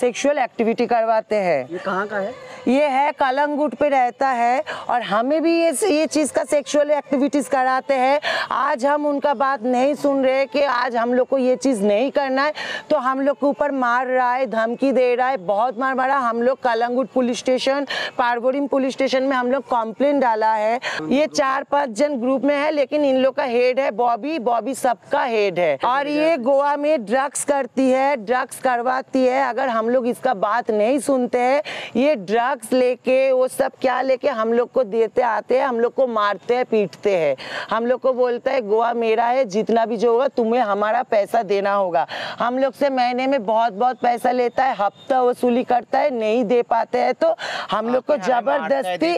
सेक्सुअल 0.00 0.38
एक्टिविटी 0.38 0.86
करवाते 0.86 1.36
हैं। 1.36 1.68
ये 1.70 1.78
कहाँ 1.78 2.06
का 2.06 2.16
है? 2.16 2.34
ये 2.68 2.86
है 2.88 3.10
कलंगुट 3.12 3.74
पे 3.74 3.88
रहता 3.88 4.28
है 4.28 4.62
और 4.90 5.02
हमें 5.02 5.42
भी 5.42 5.52
ये 5.52 5.70
ये 5.90 6.06
चीज़ 6.06 6.32
का 6.32 6.44
सेक्सुअल 6.44 6.90
एक्टिविटीज़ 6.90 7.48
कराते 7.50 7.94
हैं। 7.94 8.20
आज 8.50 8.84
हम 8.86 9.06
उनका 9.06 9.32
बात 9.34 9.62
नहीं 9.62 9.94
सुन 9.94 10.24
रहे 10.24 10.44
कि 10.46 10.62
आज 10.62 10.96
हम 10.96 11.14
लोग 11.14 11.28
को 11.28 11.38
ये 11.38 11.56
चीज़ 11.56 11.82
नहीं 11.82 12.10
करना 12.10 12.44
है। 12.44 12.52
तो 12.90 12.98
हम 12.98 13.20
लोग 13.20 13.36
के 13.36 13.46
ऊपर 13.46 13.70
मार 13.72 14.06
रहा 14.06 14.32
है 14.34 14.46
धमकी 14.46 14.92
दे 14.92 15.14
रहा 15.14 15.28
है 15.28 15.36
बहुत 15.36 15.78
मार 15.78 15.94
मारा। 15.94 16.16
हम 16.18 16.42
लोग 16.42 16.60
Calangute 16.62 17.08
police 17.14 17.38
station 17.38 17.86
Porvorim 18.18 18.66
police 18.66 18.92
station 18.92 19.22
में 19.22 19.36
हम 19.36 19.50
लोग 19.52 19.64
कंप्लेन 19.64 20.20
डाला 20.20 20.52
है। 20.54 20.78
ये 21.02 21.26
चार 21.26 21.62
पाँच 21.62 21.90
जन 21.90 22.16
ग्रुप 22.20 22.44
में 22.44 22.54
है 22.54 22.70
लेकिन 22.70 23.04
इन 23.04 23.16
लोग 23.16 23.34
का 23.34 23.44
हेड 23.44 23.80
है 23.80 23.90
बॉबी 23.92 24.38
बॉबी 24.40 24.74
सबका 24.74 25.24
हेड 25.24 25.58
है। 25.58 25.76
और 25.84 26.08
ये 26.08 26.36
गोवा 26.38 26.76
में 26.76 27.04
ड्रग्स 27.04 27.44
करती 27.44 27.90
है 27.90 28.16
ड्रग्स 28.24 28.60
करवाती 28.60 29.24
है। 29.26 29.42
अगर 29.48 29.68
हम 29.68 29.81
लोग 29.90 30.06
इसका 30.08 30.34
बात 30.34 30.70
नहीं 30.70 30.98
सुनते 30.98 31.38
हैं। 31.38 31.62
ये 31.96 32.14
ड्रग्स 32.16 32.72
लेके 32.72 33.30
वो 33.32 33.48
सब 33.48 33.72
क्या 33.80 34.00
लेके 34.02 34.28
हम 34.30 34.52
लोग 34.52 34.70
को 34.72 34.84
देते 34.84 35.22
आते 35.22 35.58
हैं 35.58 35.66
हम 35.66 35.80
लोग 35.80 35.94
को 35.94 36.06
मारते 36.06 36.56
हैं 36.56 36.64
पीटते 36.64 37.16
हैं। 37.16 37.36
हम 37.70 37.86
लोग 37.86 38.00
को 38.00 38.12
बोलता 38.12 38.50
है 38.52 38.60
गोवा 38.60 38.92
मेरा 38.94 39.26
है 39.26 39.44
जितना 39.46 39.86
भी 39.86 39.96
जो 39.96 40.12
होगा 40.12 40.28
तुम्हें 40.28 40.60
हमारा 40.62 41.02
पैसा 41.02 41.42
देना 41.42 41.74
होगा। 41.74 42.06
हम 42.38 42.58
लोग 42.58 42.74
से 42.74 42.90
महीने 42.90 43.26
में 43.26 43.44
बहुत 43.46 43.72
बहुत 43.74 44.00
पैसा 44.02 44.30
लेता 44.32 44.64
है 44.64 44.74
हफ़्ता 44.76 45.22
वसूली 45.22 45.64
करता 45.64 45.98
है 45.98 46.10
नहीं 46.10 46.44
दे 46.44 46.62
पाते 46.64 46.98
हैं। 46.98 47.14
तो 47.14 47.34
हम 47.70 47.88
लोग 47.88 48.04
को 48.06 48.16
ज़बरदस्ती 48.18 49.12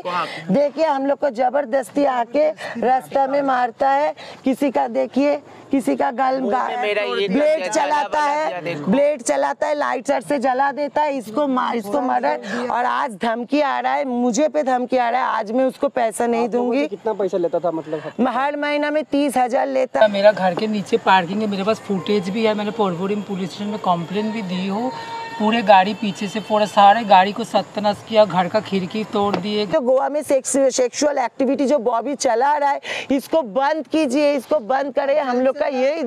देखिए 0.50 0.85
हम 0.85 1.07
लोग 1.07 1.18
को 1.18 1.31
ज़बरदस्ती 1.33 2.05
आके 2.05 2.48
रास्ता 2.81 3.27
में 3.27 3.40
मारता 3.42 3.90
है। 3.90 4.14
किसी 4.44 4.70
का 4.70 4.87
देखिए 4.88 5.37
किसी 5.75 5.95
का 5.97 6.11
गल 6.13 6.41
ब्लेड 6.41 7.69
चलाता 7.69 8.21
है 8.23 8.75
ब्लेड 8.85 9.23
चलाता 9.23 9.67
है 9.67 9.75
लाइट 9.75 10.07
सर 10.07 10.21
से 10.23 10.39
जला 10.41 10.71
देता 10.73 11.03
है 11.03 11.17
इसको 11.17 11.47
मार 11.49 11.77
इसको 11.77 12.01
मर्डर 12.03 12.69
और 12.71 12.85
आज 12.87 13.17
धमकी 13.23 13.61
आ 13.63 13.79
रहा 13.79 13.93
है 13.95 14.05
मुझे 14.07 14.49
पे 14.49 14.63
धमकी 14.65 14.97
आ 14.97 15.09
रहा 15.11 15.23
है 15.23 15.39
आज 15.39 15.51
मैं 15.53 15.65
उसको 15.65 15.89
पैसा 15.91 16.27
नहीं 16.27 16.49
दूँगी। 16.49 16.87
कितना 16.89 17.13
पैसा 17.15 17.39
लेता 17.39 17.59
था 17.59 17.71
मतलब? 17.73 18.27
हर 18.29 18.57
महीना 18.57 18.91
में 18.91 19.03
तीस 19.05 19.37
हज़ार 19.37 19.67
लेता। 19.69 20.09
मेरा 20.09 20.33
घर 20.33 20.55
के 20.55 20.67
नीचे 20.67 20.97
पार्किंग 21.07 21.41
है 21.43 21.47
मेरे 21.49 21.65
पास 21.65 21.81
फुटेज 21.81 22.29
भी 22.31 22.45
है 22.45 22.55
मैंने 22.55 22.71
पोरबोरिम 22.73 23.23
पुलिस 23.23 23.51
स्टेशन 23.51 23.71
में 23.71 23.79
कम्प्लेन 23.85 24.31
भी 24.33 24.43
दी 24.45 24.67
हूँ। 24.69 24.91
पूरे 25.35 25.61
गाड़ी 25.64 25.94
पीछे 25.94 26.27
से 26.29 26.40
पूरा 26.40 26.66
सारे 26.66 27.03
गाड़ी 27.05 27.33
को 27.33 27.44
सत्यानाश 27.44 28.05
किया 28.09 28.25
घर 28.25 28.49
का 28.49 28.61
खिड़की 28.62 29.05
तोड़ 29.05 29.37
दिए। 29.37 29.66
जो 29.66 29.81
गोवा 29.81 30.09
में 30.09 30.23
सेक्सुअल 30.23 31.18
एक्टिविटी 31.18 31.66
जो 31.66 31.79
बॉबी 31.81 32.14
चला 32.16 32.57
रहा 32.57 32.70
है 32.70 32.81
इसको 33.11 33.42
बंद 33.42 33.87
कीजिए 33.88 34.33
इसको 34.35 34.59
बंद 34.66 34.94
करें। 34.94 35.20
हम 35.20 35.40
लोग 35.40 35.59
का 35.59 35.66
यही 35.68 36.03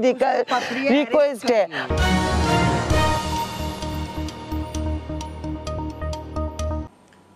रिक्वेस्ट 0.90 1.52
है 1.52 1.66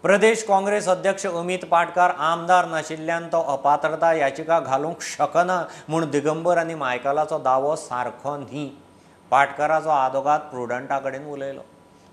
प्रदेश 0.03 0.43
काँग्रेस 0.43 0.87
अध्यक्ष 0.89 1.25
अमित 1.25 1.65
पाटकार 1.71 2.15
आमदार 2.19 2.69
नाशिल्ल्यान 2.69 3.27
तो 3.29 3.39
अपात्रता 3.53 4.11
याचिका 4.13 4.59
घालूंक 4.59 5.01
शकना 5.03 5.57
म्हूण 5.89 6.09
दिगंबर 6.11 6.57
आनी 6.57 6.75
मायकलाचो 6.75 7.37
दावो 7.39 7.75
सारको 7.77 8.37
न्ही. 8.37 8.65
पाटकाराचो 9.31 9.89
आदोगाद 9.89 10.39
प्रुडंटा 10.51 10.99
कडेन 10.99 11.25
उलयलो. 11.27 11.65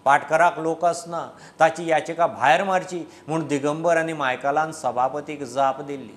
पाटकराक 0.07 0.59
लोक 0.59 0.85
आसना 0.85 1.27
ताची 1.61 1.87
याचिका 1.87 2.27
भायर 2.27 2.63
मारची 2.65 2.99
म्हूण 3.29 3.47
दिगंबर 3.49 3.97
आनी 3.97 4.13
मायकलान 4.13 4.73
सभापतीक 4.73 5.43
जाप 5.45 5.81
दिल्ली. 5.83 6.15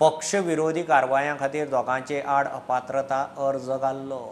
पक्ष 0.00 0.34
विरोधी 0.46 0.82
कारवाया 0.82 1.34
खातीर 1.40 1.68
दोगांचे 1.68 2.20
आड 2.20 2.46
अपात्रता 2.46 3.20
अर्ज 3.46 3.70
घाल्लो. 3.70 4.24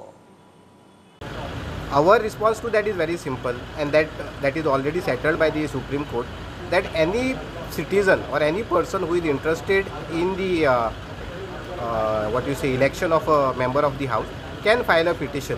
Our 1.93 2.21
response 2.21 2.63
to 2.63 2.69
that 2.69 2.87
is 2.89 2.97
very 2.97 3.17
simple 3.17 3.57
and 3.79 3.93
that 3.93 4.07
that 4.43 4.57
is 4.57 4.67
already 4.67 5.01
settled 5.01 5.39
by 5.39 5.51
the 5.51 5.67
Supreme 5.69 6.03
Court 6.13 6.71
that 6.71 6.95
any 6.97 7.33
citizen 7.77 8.23
or 8.33 8.43
any 8.43 8.63
person 8.71 9.05
who 9.05 9.15
is 9.15 9.27
interested 9.27 9.87
in 10.13 10.33
the 10.35 10.65
what 12.35 12.49
you 12.49 12.55
see 12.55 12.73
election 12.75 13.13
of 13.13 13.31
a 13.31 13.53
member 13.59 13.85
of 13.85 13.93
the 13.99 14.07
house 14.07 14.27
can 14.65 14.83
file 14.83 15.09
a 15.09 15.13
petition 15.21 15.57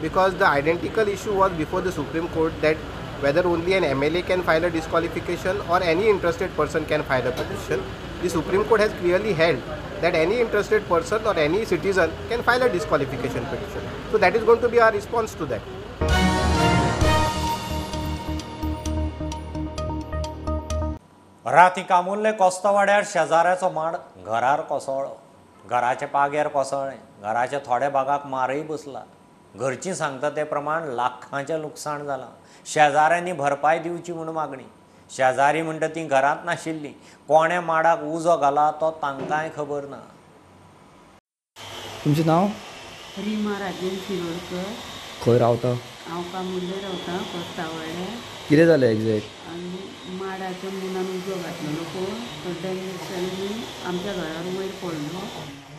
because 0.00 0.34
the 0.34 0.46
identical 0.46 1.08
issue 1.08 1.34
was 1.34 1.52
before 1.52 1.80
the 1.80 1.92
Supreme 1.92 2.28
Court 2.28 2.52
that 2.60 2.76
whether 3.20 3.46
only 3.46 3.72
an 3.74 3.84
MLA 3.84 4.26
can 4.26 4.42
file 4.42 4.64
a 4.64 4.70
disqualification 4.70 5.56
or 5.70 5.82
any 5.82 6.08
interested 6.08 6.54
person 6.54 6.84
can 6.84 7.02
file 7.02 7.26
a 7.26 7.32
petition. 7.32 7.82
The 8.22 8.28
Supreme 8.28 8.64
Court 8.64 8.80
has 8.80 8.92
clearly 8.94 9.32
held 9.32 9.62
that 10.02 10.14
any 10.14 10.40
interested 10.40 10.86
person 10.86 11.26
or 11.26 11.34
any 11.38 11.64
citizen 11.64 12.10
can 12.28 12.42
file 12.42 12.62
a 12.62 12.68
disqualification 12.68 13.44
petition. 13.46 13.82
So 14.10 14.18
that 14.18 14.36
is 14.36 14.44
going 14.44 14.60
to 14.60 14.68
be 14.68 14.80
our 14.80 14.92
response 14.92 15.34
to 15.34 15.46
that. 15.46 15.62
राती 21.46 21.82
कामुल्ले 21.88 22.30
कोस्तवाड्यार 22.38 23.02
शेजाऱ्याचो 23.12 23.68
माड 23.70 23.94
घरार 24.26 24.60
कोसळ्ळो 24.68 25.14
घराचे 25.68 26.06
पागेर 26.06 26.48
कोसळ्ळें 26.48 26.96
घराच्या 27.22 27.58
थोड्या 27.66 27.88
भागाक 27.90 28.26
मारय 28.26 28.62
बसला 28.70 29.02
घरचीं 29.58 29.94
सांगता 29.94 30.30
ते 30.36 30.44
प्रमाण 30.44 30.88
लाखांचें 30.96 31.60
लुकसाण 31.60 32.04
जालां 32.06 32.28
शेजाऱ्यांनी 32.72 33.32
भरपाय 33.32 33.78
दिवची 33.78 34.12
म्हूण 34.12 34.28
मागणी. 34.34 34.64
शेजारी 35.16 35.62
म्हणटा 35.62 35.88
ती 35.94 36.06
घरांत 36.06 36.44
नाशिल्ली. 36.44 36.88
कोणे 37.28 37.58
माडाक 37.60 38.02
उजो 38.04 38.36
घाला 38.36 38.70
तो 38.80 38.90
तांकांय 39.02 39.50
खबर 39.56 39.84
ना. 39.88 40.00
तुमचें 42.04 42.26
नांव? 42.26 42.46
रिमा 43.18 43.58
राजेंद्र 43.58 44.00
शिरोडकर. 44.06 44.72
खंय 45.22 45.38
रावता? 45.38 45.72
हांव 46.08 46.22
कामुर्ले 46.32 46.80
रावतां? 46.82 47.18
आवडले 47.64 48.06
कितें 48.48 48.66
जालें 48.66 48.86
एग्जॅक्ट 48.88 49.48
आनी 49.50 50.16
माडाच्या 50.18 50.70
मुनान 50.70 51.06
उजो 51.14 51.36
घातलेलो 51.42 51.84
पळय 51.94 52.18
तो 52.44 52.52
डॅमेज 52.62 53.08
जाल्ली 53.10 53.64
आमच्या 53.86 54.12
घरार 54.12 54.46
वयर 54.58 54.70
पडलो. 54.82 55.26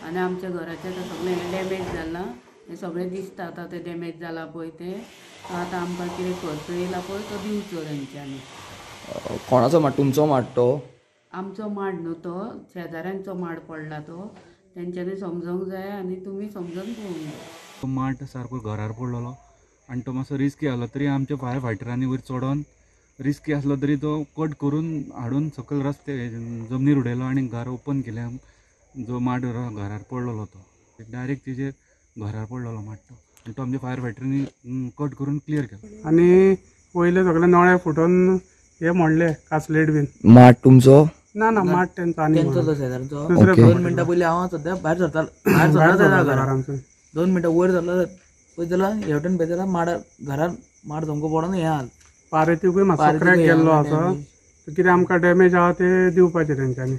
आनी 0.06 0.18
आमच्या 0.18 0.50
घराचें 0.50 0.88
आतां 0.90 1.08
सगळें 1.08 1.52
डॅमेज 1.52 1.94
जालां. 1.94 2.24
हें 2.68 2.76
सगळें 2.76 3.08
दिसता 3.10 3.44
आतां 3.44 3.66
तें 3.72 3.82
डॅमेज 3.84 4.18
जाला 4.20 4.44
पळय 4.54 4.70
तें. 4.80 5.00
तो 5.48 5.54
आतां 5.54 5.80
आमकां 5.80 6.08
कितें 6.16 6.32
खर्च 6.42 6.70
येयला 6.70 6.98
पळय 7.08 7.22
तो 7.30 7.36
दिवचो 7.42 7.84
तेंच्यांनी 7.84 8.38
कोणाचो 9.50 9.80
माड? 9.80 9.92
तुमचो 9.98 10.26
माड 10.26 10.44
तो? 10.56 10.66
आमचो 11.32 11.68
माड 11.68 12.00
न्हू 12.00 12.12
तो 12.24 12.36
शेजाऱ्यांचो 12.74 13.34
माड 13.34 13.58
पडला 13.68 14.00
तो. 14.08 14.26
तेंच्यांनी 14.74 15.16
समजूंक 15.16 15.62
जाय 15.68 15.88
आनी 15.90 16.14
तुमी 16.24 16.48
समजून 16.50 16.92
पळोवंक 16.92 17.22
जाय 17.24 17.80
तो 17.82 17.86
माट 17.86 18.24
सारको 18.32 18.58
घरार 18.58 18.92
पडलेलो. 19.00 19.34
आनी 19.88 20.00
तो 20.06 20.12
मातसो 20.12 20.38
रिस्की 20.38 20.66
आसलो 20.68 20.86
तरी 20.94 21.06
आमच्या 21.06 21.36
फायर 21.40 21.60
फायटरांनी 21.60 22.06
वयर 22.06 22.20
चडोन 22.28 22.62
रिस्की 23.18 23.52
आसलो 23.52 23.76
तरी 23.82 23.96
तो 24.02 24.22
कट 24.36 24.54
करून 24.60 24.86
हाडून 25.16 25.48
सकयल 25.56 25.80
रस्ते 25.86 26.28
जमनीर 26.70 26.98
उडयलो 26.98 27.24
आनी 27.24 27.46
घर 27.48 27.68
ओपन 27.68 28.00
केलें 28.06 28.36
जो 29.06 29.18
माड 29.18 29.44
घरार 29.44 30.02
पडलेलो 30.10 30.44
तो. 30.44 30.64
डायरेक्ट 31.12 31.46
तेजेर 31.46 31.72
घरार 32.18 32.44
पडलेलो 32.44 32.80
माड 32.80 32.96
तो 32.96 33.14
आनी 33.14 33.52
तो 33.56 33.62
आमच्या 33.62 33.80
फायर 33.80 34.00
फायटरांनी 34.00 34.88
कट 34.98 35.14
करून 35.18 35.36
क्लियर 35.46 35.64
केलो. 35.64 36.08
आनी 36.08 36.54
वयले 36.94 37.24
सगळे 37.24 37.46
नळे 37.46 37.76
फुटोन 37.84 38.36
हे 38.80 38.90
मोडले 39.00 39.28
कासलेट 39.50 39.90
बीन. 39.92 40.04
माड 40.34 40.54
तुमचो? 40.64 41.02
ना 41.34 41.50
ना 41.50 41.62
माठ 41.62 41.88
तेंचो 41.96 42.20
आनी 42.22 42.34
तेंचो 42.36 42.50
तो 42.50 42.56
मोडलो. 42.56 42.74
शेजारचो 42.74 43.26
दुसरे 43.28 43.52
ओके. 43.52 43.62
दोन. 43.62 43.82
मिनटां 43.82 44.04
पयलीं 44.06 44.24
हांव 44.26 44.46
सद्या 44.52 44.74
भायर 44.82 44.98
सरतालो. 44.98 45.28
भायर 45.52 45.96
घरा 45.96 46.22
घरांतसून. 46.22 46.76
दोन 47.14 47.30
मिनटां 47.30 47.52
वयर 47.52 47.70
सरलो 47.72 48.04
पळयत 48.56 48.68
जाल्यार 48.68 48.92
हेवटेन 49.06 49.36
पळयत 49.36 49.48
जाल्यार 49.48 49.68
माड 49.68 49.88
घरान 50.28 50.54
माड 50.88 51.04
सामको 51.04 51.36
पडोन 51.36 51.54
हें 51.54 51.64
आहा 51.64 51.82
पारेतीकूय 52.32 52.82
मातसो 52.84 53.02
पारेतीक 53.02 53.22
क्रॅक 53.22 53.38
गेल्लो 53.38 53.70
आसा 53.70 54.12
कितें 54.66 54.90
आमकां 54.90 55.20
डॅमेज 55.20 55.54
आहा 55.54 55.72
ते 55.78 55.88
दिवपाचे 56.14 56.54
तेंच्यांनी 56.58 56.96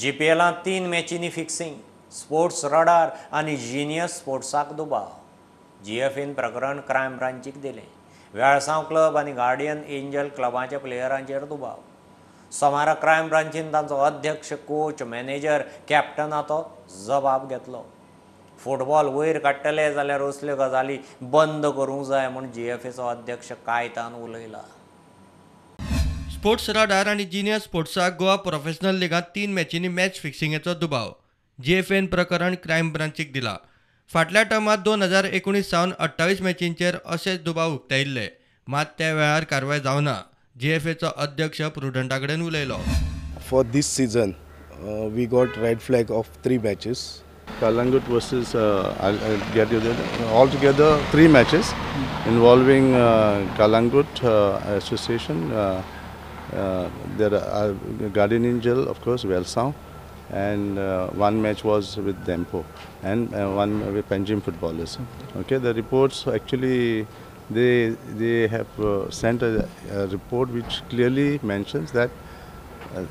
जी 0.00 0.10
पी 0.10 0.24
एलांत 0.24 0.54
तीन 0.64 0.86
मॅचींनी 0.90 1.28
फिक्सिंग 1.30 1.74
स्पोर्ट्स 2.12 2.64
रडार 2.64 3.08
आनी 3.36 3.56
जिनियस 3.56 4.16
स्पोर्ट्साक 4.18 4.72
दुबाव. 4.72 5.08
जी 5.84 5.98
एफ 6.00 6.16
एन 6.18 6.32
प्रकरण 6.34 6.80
क्रायम 6.88 7.16
ब्रांचीक 7.16 7.60
दिलें. 7.62 7.82
वेळसांव 8.34 8.82
क्लब 8.88 9.16
आनी 9.16 9.32
गार्डियन 9.32 9.82
एंजल 9.86 10.28
क्लबाच्या 10.36 10.78
प्लेयरांचेर 10.78 11.44
दुबाव. 11.44 11.76
सोमारा 12.52 12.94
क्रायम 12.94 13.28
ब्रांचीन 13.28 13.72
तांचो 13.72 13.96
अध्यक्ष 13.96 14.52
कोच 14.68 15.02
मॅनेजर 15.02 15.62
कॅप्टनाचो 15.88 16.62
जबाब 17.06 17.48
घेतलो. 17.48 17.84
फुटबॉल 18.58 19.14
वयर 19.14 19.38
काडटले 19.38 19.92
जाल्यार 19.94 20.22
असल्यो 20.22 20.56
गजाली 20.56 20.98
बंद 21.22 21.66
करूंक 21.66 22.06
जाय 22.06 22.28
म्हूण 22.28 22.50
जी 22.52 22.68
एफ 22.70 22.86
एचो 22.86 23.06
अध्यक्ष 23.08 23.52
कायतान 23.66 24.22
उलयला. 24.22 24.62
स्पोर्ट्स 26.40 26.68
रडार 26.76 27.06
आनी 27.06 27.24
जिनियर 27.32 27.58
स्पोर्ट्साक 27.60 28.14
गोवा 28.18 28.34
प्रोफेशनल 28.44 28.98
लिगांत 28.98 29.22
तीन 29.34 29.52
मॅचींनी 29.54 29.88
मॅच 29.96 30.20
फिक्सिंगेचो 30.20 30.74
दुबाव 30.74 31.10
जी 31.58 31.74
एफ 31.74 31.90
एन 31.92 32.06
प्रकरण 32.14 32.54
क्रायम 32.62 32.90
ब्रांचीक 32.92 33.32
दिला 33.32 33.54
फाटल्या 34.10 34.42
टर्मात 34.52 34.78
दोन 34.84 35.02
हजार 35.02 35.24
एकुणीस 35.24 35.68
सावन 35.70 35.92
अठ्ठावीस 35.98 36.40
मॅचींचेर 36.42 36.96
अशेच 37.04 37.42
दुबाव 37.44 37.74
उक्तायिल्ले 37.74 38.26
मात 38.68 38.86
त्या 38.98 39.12
वेळार 39.14 39.44
कारवाय 39.50 39.80
जावना 39.80 40.16
जी 40.60 40.70
एफ 40.74 40.86
एचो 40.94 41.10
अध्यक्ष 41.16 41.62
प्रुडंटा 41.76 42.18
कडेन 42.18 42.46
उलयलो 42.46 42.80
For 43.50 43.64
this 43.76 43.92
season, 43.98 44.34
uh, 44.80 45.04
we 45.18 45.30
got 45.36 45.62
red 45.66 45.86
flag 45.90 46.16
of 46.22 46.34
three 46.42 46.60
matches. 46.70 47.06
Kalangut 47.60 48.10
versus 48.10 48.54
uh, 48.54 48.96
I'll, 48.98 49.22
I'll 49.28 49.46
get 49.54 49.72
you 49.72 49.80
there. 49.80 50.10
Altogether, 50.32 50.92
three 51.12 51.28
matches 51.28 51.72
involving 52.26 52.92
uh, 52.96 53.46
Kalangut 53.56 54.22
uh, 54.24 54.76
Association. 54.76 55.50
Uh, 55.52 55.64
uh, 55.64 55.99
there 57.16 57.34
are 57.34 57.72
Guardian 58.12 58.44
Angel, 58.44 58.88
of 58.88 59.00
course, 59.02 59.24
Welsau, 59.24 59.74
and 60.30 60.78
uh, 60.78 61.08
one 61.08 61.40
match 61.42 61.64
was 61.64 61.96
with 61.96 62.24
Dempo, 62.26 62.64
and 63.02 63.34
uh, 63.34 63.48
one 63.50 63.92
with 63.94 64.08
Panjim 64.08 64.42
footballers. 64.42 64.98
Okay, 65.36 65.58
the 65.58 65.74
reports 65.74 66.26
actually 66.26 67.06
they 67.50 67.90
they 68.16 68.46
have 68.48 68.80
uh, 68.80 69.10
sent 69.10 69.42
a, 69.42 69.68
a 69.92 70.06
report 70.08 70.50
which 70.50 70.82
clearly 70.88 71.40
mentions 71.42 71.92
that 71.92 72.10
uh, 72.96 73.04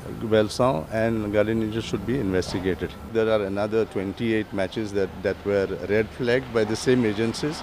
and 0.92 1.32
Guardian 1.32 1.62
Ninja 1.62 1.82
should 1.82 2.06
be 2.06 2.18
investigated. 2.18 2.90
There 3.12 3.30
are 3.30 3.44
another 3.44 3.84
28 3.86 4.52
matches 4.52 4.92
that, 4.92 5.08
that 5.22 5.36
were 5.44 5.66
red 5.88 6.08
flagged 6.10 6.52
by 6.52 6.64
the 6.64 6.76
same 6.76 7.04
agencies. 7.06 7.62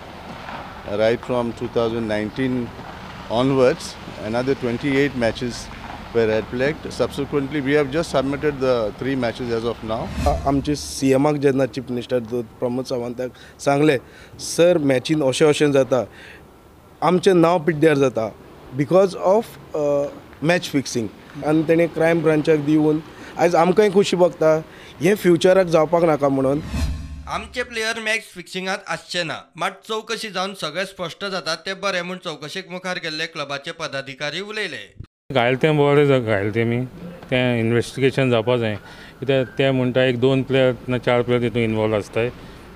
Uh, 0.90 0.98
right 0.98 1.20
from 1.24 1.54
2019 1.54 2.70
onwards, 3.30 3.96
another 4.26 4.56
28 4.56 5.16
matches 5.16 5.68
were 6.14 6.28
red 6.28 6.46
flagged. 6.48 6.92
Subsequently, 6.92 7.62
we 7.62 7.74
have 7.74 7.92
just 7.92 8.12
submitted 8.12 8.60
the 8.60 8.94
three 8.98 9.16
matches 9.16 9.52
as 9.52 9.66
of 9.66 9.84
now. 9.84 10.02
आमचे 10.48 10.76
C 10.76 11.12
एमाक 11.14 11.36
जेन्ना 11.46 11.66
chief 11.76 11.90
minister 11.90 12.20
Pramod 12.60 12.86
सावंताक 12.86 13.32
सांगले 13.60 13.98
sir 14.40 14.78
मॅचीन 14.92 15.24
अशें 15.24 15.46
अशें 15.48 15.72
जाता 15.72 16.04
आमचें 17.02 17.34
नांव 17.34 17.60
पिड्ड्यार 17.66 17.98
जाता 17.98 18.30
बिकॉज 18.78 19.16
ऑफ 19.16 19.76
मॅच 20.44 20.70
फिक्सिंग 20.70 21.08
आनी 21.48 21.64
तेणें 21.68 21.88
क्रायम 21.96 22.22
ब्रांचाक 22.22 22.66
दिवन 22.66 23.00
आयज 23.38 23.56
आमकांय 23.56 23.90
खुशी 23.94 24.18
भोगता 24.18 24.56
हें 25.02 25.16
फ्युचराक 25.16 25.66
जावपाक 25.68 26.04
नाका 26.04 26.30
म्हणून 26.30 26.60
आमचे 27.36 27.64
प्लेयर 27.64 28.00
मॅच 28.00 28.24
फिक्सिंगात 28.34 28.84
आसचे 28.88 29.22
ना. 29.24 29.36
मात 29.60 29.72
चवकशी 29.88 30.30
जावन 30.30 30.54
सगळें 30.60 30.86
स्पश्ट 30.86 31.26
जातात 31.32 31.58
ते 31.66 31.74
बरें 31.82 32.02
म्हूण 32.02 32.18
चवकशेक 32.26 32.70
मुखार 32.72 32.98
गेल्ले 33.04 33.26
क्लबाचे 33.26 33.72
पदाधिकारी 33.80 34.42
उलयले. 34.42 34.78
घायल 35.34 35.56
तें 35.62 35.78
बरें 35.78 36.24
घायल 36.26 36.54
तेमी 36.56 36.80
तें 37.32 37.60
इन्वेस्टिगेशन 37.60 38.30
जावपा 38.32 38.58
जाय 38.58 38.76
कित्याक 39.20 39.48
ते 39.58 39.72
म्हणटा 39.72 40.04
एक 40.04 40.20
दोन 40.20 40.44
प्लेयर 40.48 40.74
ना 40.88 40.98
चार 40.98 41.22
प्लेयर 41.22 41.42
तितून 41.42 41.62
इनवॉल्व 41.64 41.96
आसताय 41.96 42.30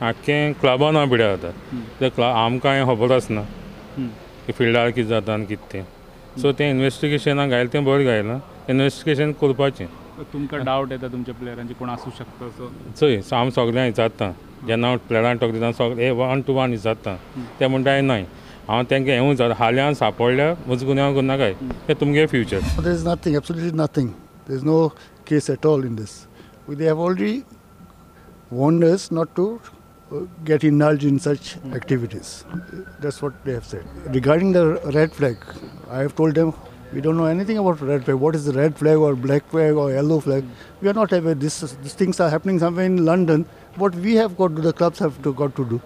आख्खें 0.09 0.53
क्लबान 0.61 0.95
हांव 0.95 1.09
पिड्यार 1.11 1.35
जाता 1.35 1.79
ते 1.99 2.09
क्लब 2.09 2.35
आमकां 2.43 2.75
हें 2.75 2.85
खबर 2.85 3.15
आसना 3.15 3.41
की 3.97 4.51
फिल्डार 4.51 4.91
कितें 4.91 5.09
जाता 5.09 5.33
आनी 5.33 5.45
कितें 5.45 5.67
तें. 5.71 5.83
सो 6.41 6.51
तें 6.51 6.69
इन्वेस्टिगेशनाक 6.69 7.49
घायल 7.49 7.67
तें 7.73 7.83
बरें 7.85 8.05
घायलां 8.05 8.39
इन्वेस्टिगेशन 8.69 9.31
करपाचें. 9.41 9.87
तुमका 10.33 10.57
डाउट 10.57 10.91
येता 10.91 11.07
तुमच्या 11.11 11.33
प्लेयरांची 11.35 11.73
कोण 11.79 11.89
असू 11.89 12.09
शकतं 12.17 12.47
असं? 12.47 12.67
चोय 12.99 13.21
सो 13.21 13.35
हांव 13.35 13.49
सगळ्यां 13.55 13.85
विचारतां 13.87 14.31
जेन्ना 14.67 14.87
हांव 14.87 14.97
प्लेयरांक 15.07 15.39
टॉक 15.41 15.51
दिता 15.51 15.71
सगळे 15.71 16.05
हे 16.05 16.11
वन 16.19 16.41
टू 16.47 16.53
वन 16.53 16.71
विचारतां 16.71 17.15
ते 17.59 17.67
म्हणटा 17.67 17.95
हे 17.95 18.01
न्हय 18.01 18.25
हांव 18.67 18.83
तेंकां 18.89 19.13
हेवूय 19.15 19.35
जाता. 19.35 19.53
हाल्यां 19.59 19.85
हांव 19.85 19.93
सापडल्या 19.99 20.53
म्हजो 20.67 20.85
गुन्हे 20.85 21.03
हांव 21.03 21.15
करना 21.15 21.37
काय 21.37 21.53
ते 21.87 21.93
तुमगे 22.01 22.25
future 22.25 22.59
there 22.83 22.91
is 22.93 23.07
nothing 23.07 23.35
absolutely 23.35 23.71
nothing 23.81 24.07
there 24.47 24.55
is 24.57 24.63
no 24.65 24.87
case 25.27 25.49
at 25.49 25.65
all 25.67 25.85
in 25.85 25.95
this 25.95 26.17
we 26.69 26.75
they 26.75 26.87
have 26.87 27.01
already 27.05 27.39
warned 28.51 28.85
not 29.11 29.27
to 29.37 29.45
get 30.47 30.65
in 30.65 30.75
knowledge 30.77 31.05
in 31.05 31.17
such 31.25 31.53
activities 31.75 32.33
that's 33.03 33.23
what 33.23 33.33
they 33.45 33.51
have 33.53 33.69
said 33.71 34.07
regarding 34.13 34.53
the 34.53 34.57
red 34.95 35.09
flag 35.17 35.33
I 35.89 35.99
have 35.99 36.09
told 36.17 36.35
them 36.35 36.49
We 36.93 36.99
don't 36.99 37.15
know 37.15 37.25
anything 37.25 37.57
about 37.57 37.79
red 37.79 38.03
flag. 38.03 38.17
What 38.17 38.35
is 38.35 38.45
the 38.45 38.51
red 38.51 38.77
flag 38.77 38.97
or 38.97 39.15
black 39.15 39.47
flag 39.49 39.75
or 39.75 39.91
yellow 39.91 40.19
flag? 40.19 40.43
We 40.81 40.89
are 40.89 40.93
not 40.93 41.13
aware. 41.13 41.33
This, 41.33 41.61
these 41.81 41.93
things 41.93 42.19
are 42.19 42.29
happening 42.29 42.59
somewhere 42.59 42.85
in 42.85 43.05
London. 43.05 43.45
What 43.75 43.95
we 43.95 44.15
have 44.15 44.37
got 44.37 44.55
to, 44.57 44.61
the 44.61 44.73
clubs 44.73 44.99
have 44.99 45.21
to, 45.23 45.33
got 45.33 45.55
to 45.55 45.65
do. 45.65 45.81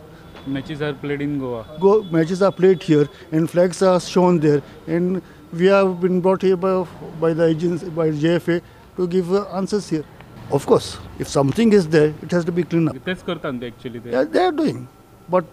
Matches 0.48 0.82
are 0.82 0.94
played 0.94 1.22
in 1.22 1.40
Goa. 1.40 1.66
Go, 1.80 2.04
matches 2.04 2.42
are 2.42 2.52
played 2.52 2.82
here, 2.82 3.08
and 3.32 3.50
flags 3.50 3.84
are 3.84 4.00
shown 4.00 4.40
there. 4.40 4.64
And 4.88 5.22
we 5.54 5.68
have 5.68 6.02
been 6.02 6.22
brought 6.22 6.42
here 6.42 6.58
by, 6.58 6.88
by 7.20 7.34
the 7.34 7.46
agency, 7.46 7.90
by 7.90 8.10
JFA, 8.10 8.62
to 8.98 9.08
give 9.08 9.32
uh, 9.32 9.46
answers 9.50 9.90
here. 9.90 10.04
Of 10.52 10.66
course, 10.66 10.98
if 11.20 11.28
something 11.28 11.74
is 11.74 11.88
there, 11.88 12.14
it 12.22 12.32
has 12.32 12.46
to 12.46 12.52
be 12.52 12.64
cleaned 12.64 12.90
up. 12.90 13.04
That's 13.04 13.22
actually. 13.22 14.00
They, 14.00 14.12
yeah, 14.12 14.24
they 14.24 14.40
are 14.44 14.52
doing, 14.52 14.88
but 15.30 15.46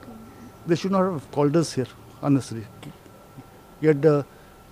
they 0.66 0.76
should 0.76 0.92
not 0.92 1.10
have 1.12 1.30
called 1.30 1.56
us 1.56 1.72
here 1.72 1.86
unnecessarily. 2.22 2.66
Yet 3.80 4.00
the 4.02 4.18
uh, 4.18 4.22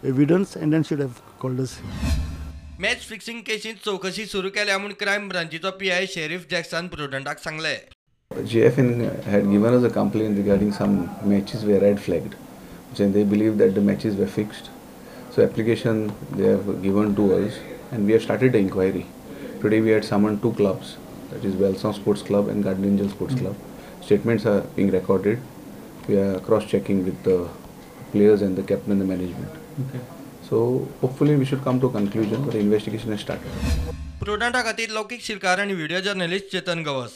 evidence 0.04 0.56
and 0.56 0.74
then 0.74 0.84
should 0.84 1.00
have 1.00 1.20
called 1.40 1.60
us 1.68 1.80
here 1.80 2.14
match 2.82 3.06
fixing 3.10 3.40
केसींत 3.48 3.76
चवकशी 3.86 4.26
सुरू 4.26 4.50
केल्या 4.56 4.78
म्हूण 4.78 4.92
crime 5.00 5.28
ब्रांचीचो 5.30 5.70
P 5.80 5.90
I 5.90 6.06
sheriff 6.14 6.46
Jackson 6.52 6.88
प्रुडंटाक 6.96 7.40
सांगले 7.44 7.76
JFN 8.52 8.90
had 9.26 9.46
given 9.52 9.76
us 9.78 9.84
a 9.84 9.90
complaint 9.90 10.38
regarding 10.42 10.72
some 10.78 10.96
matches 11.32 11.64
were 11.70 11.80
red 11.84 12.00
flagged, 12.06 12.36
and 13.04 13.18
they 13.18 13.24
believe 13.34 13.58
that 13.62 13.74
the 13.76 13.84
matches 13.90 14.18
were 14.22 14.28
fixed. 14.36 14.70
So 15.36 15.44
application 15.44 16.02
they 16.38 16.48
have 16.50 16.72
given 16.86 17.16
to 17.20 17.28
us, 17.36 17.60
and 17.92 18.06
we 18.06 18.18
have 18.18 18.24
started 18.26 18.58
the 18.58 18.62
inquiry. 18.68 19.06
Today 19.62 19.82
we 19.88 19.94
had 19.98 20.08
summoned 20.12 20.42
two 20.42 20.54
clubs, 20.62 20.96
that 21.32 21.46
is 21.52 21.56
Wellsound 21.66 22.00
Sports 22.02 22.24
Club 22.32 22.50
and 22.56 22.64
Garden 22.70 22.90
Angel 22.92 23.10
Sports 23.18 23.36
Club. 23.36 23.56
Statements 24.02 24.46
are 24.46 24.62
being 24.80 24.92
recorded. 24.92 25.40
We 26.10 26.18
are 26.24 26.40
cross-checking 26.50 27.06
with 27.06 27.24
the 27.30 27.38
players 28.12 28.42
and 28.50 28.64
the 28.64 28.64
captain 28.74 28.98
and 28.98 29.02
the 29.06 29.14
management. 29.14 29.59
Okay. 29.79 30.01
So 30.49 30.89
hopefully 31.01 31.37
we 31.37 31.45
should 31.45 31.63
come 31.63 31.81
to 31.81 31.87
a 31.87 31.91
conclusion, 31.91 32.45
but 32.45 32.53
the 32.53 32.61
investigation 32.61 33.13
has 33.13 33.21
started. 33.21 33.51
प्रुडंटा 34.21 34.63
खातीर 34.63 34.91
लौकीक 34.91 35.21
शिरकार 35.23 35.61
आनी 35.61 35.75
video 35.75 36.01
journalist 36.07 36.51
Chetan 36.53 36.83
Gawas. 36.85 37.13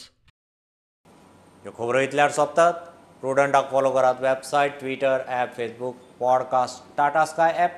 ह्यो 1.63 1.73
खबरो 1.79 2.01
इतल्यार 2.01 2.31
सोंपतात. 2.39 2.75
प्रुडंटाक 3.23 3.69
follow 3.71 3.91
करात 3.91 4.21
website 4.23 4.79
Twitter 4.79 5.25
app 5.29 5.53
Facebook 5.57 5.97
podcast 6.21 6.97
Tata 6.97 7.25
Sky 7.25 7.53
app 7.59 7.73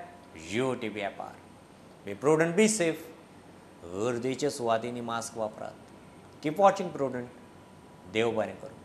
U 0.53 0.73
T 0.81 0.89
V 0.89 1.03
ॲपार 1.03 1.35
be 2.07 2.15
Prudent 2.23 2.55
be 2.57 2.69
safe 2.69 3.05
गर्देच्या 3.85 4.51
सुवातींनी 4.51 5.01
मास्क 5.01 5.37
वापरात. 5.39 5.75
कीप 6.43 6.61
वॉचिंग 6.61 6.89
प्रुडंट 6.91 7.29
देव 8.13 8.31
बरें 8.37 8.55
करूं 8.63 8.79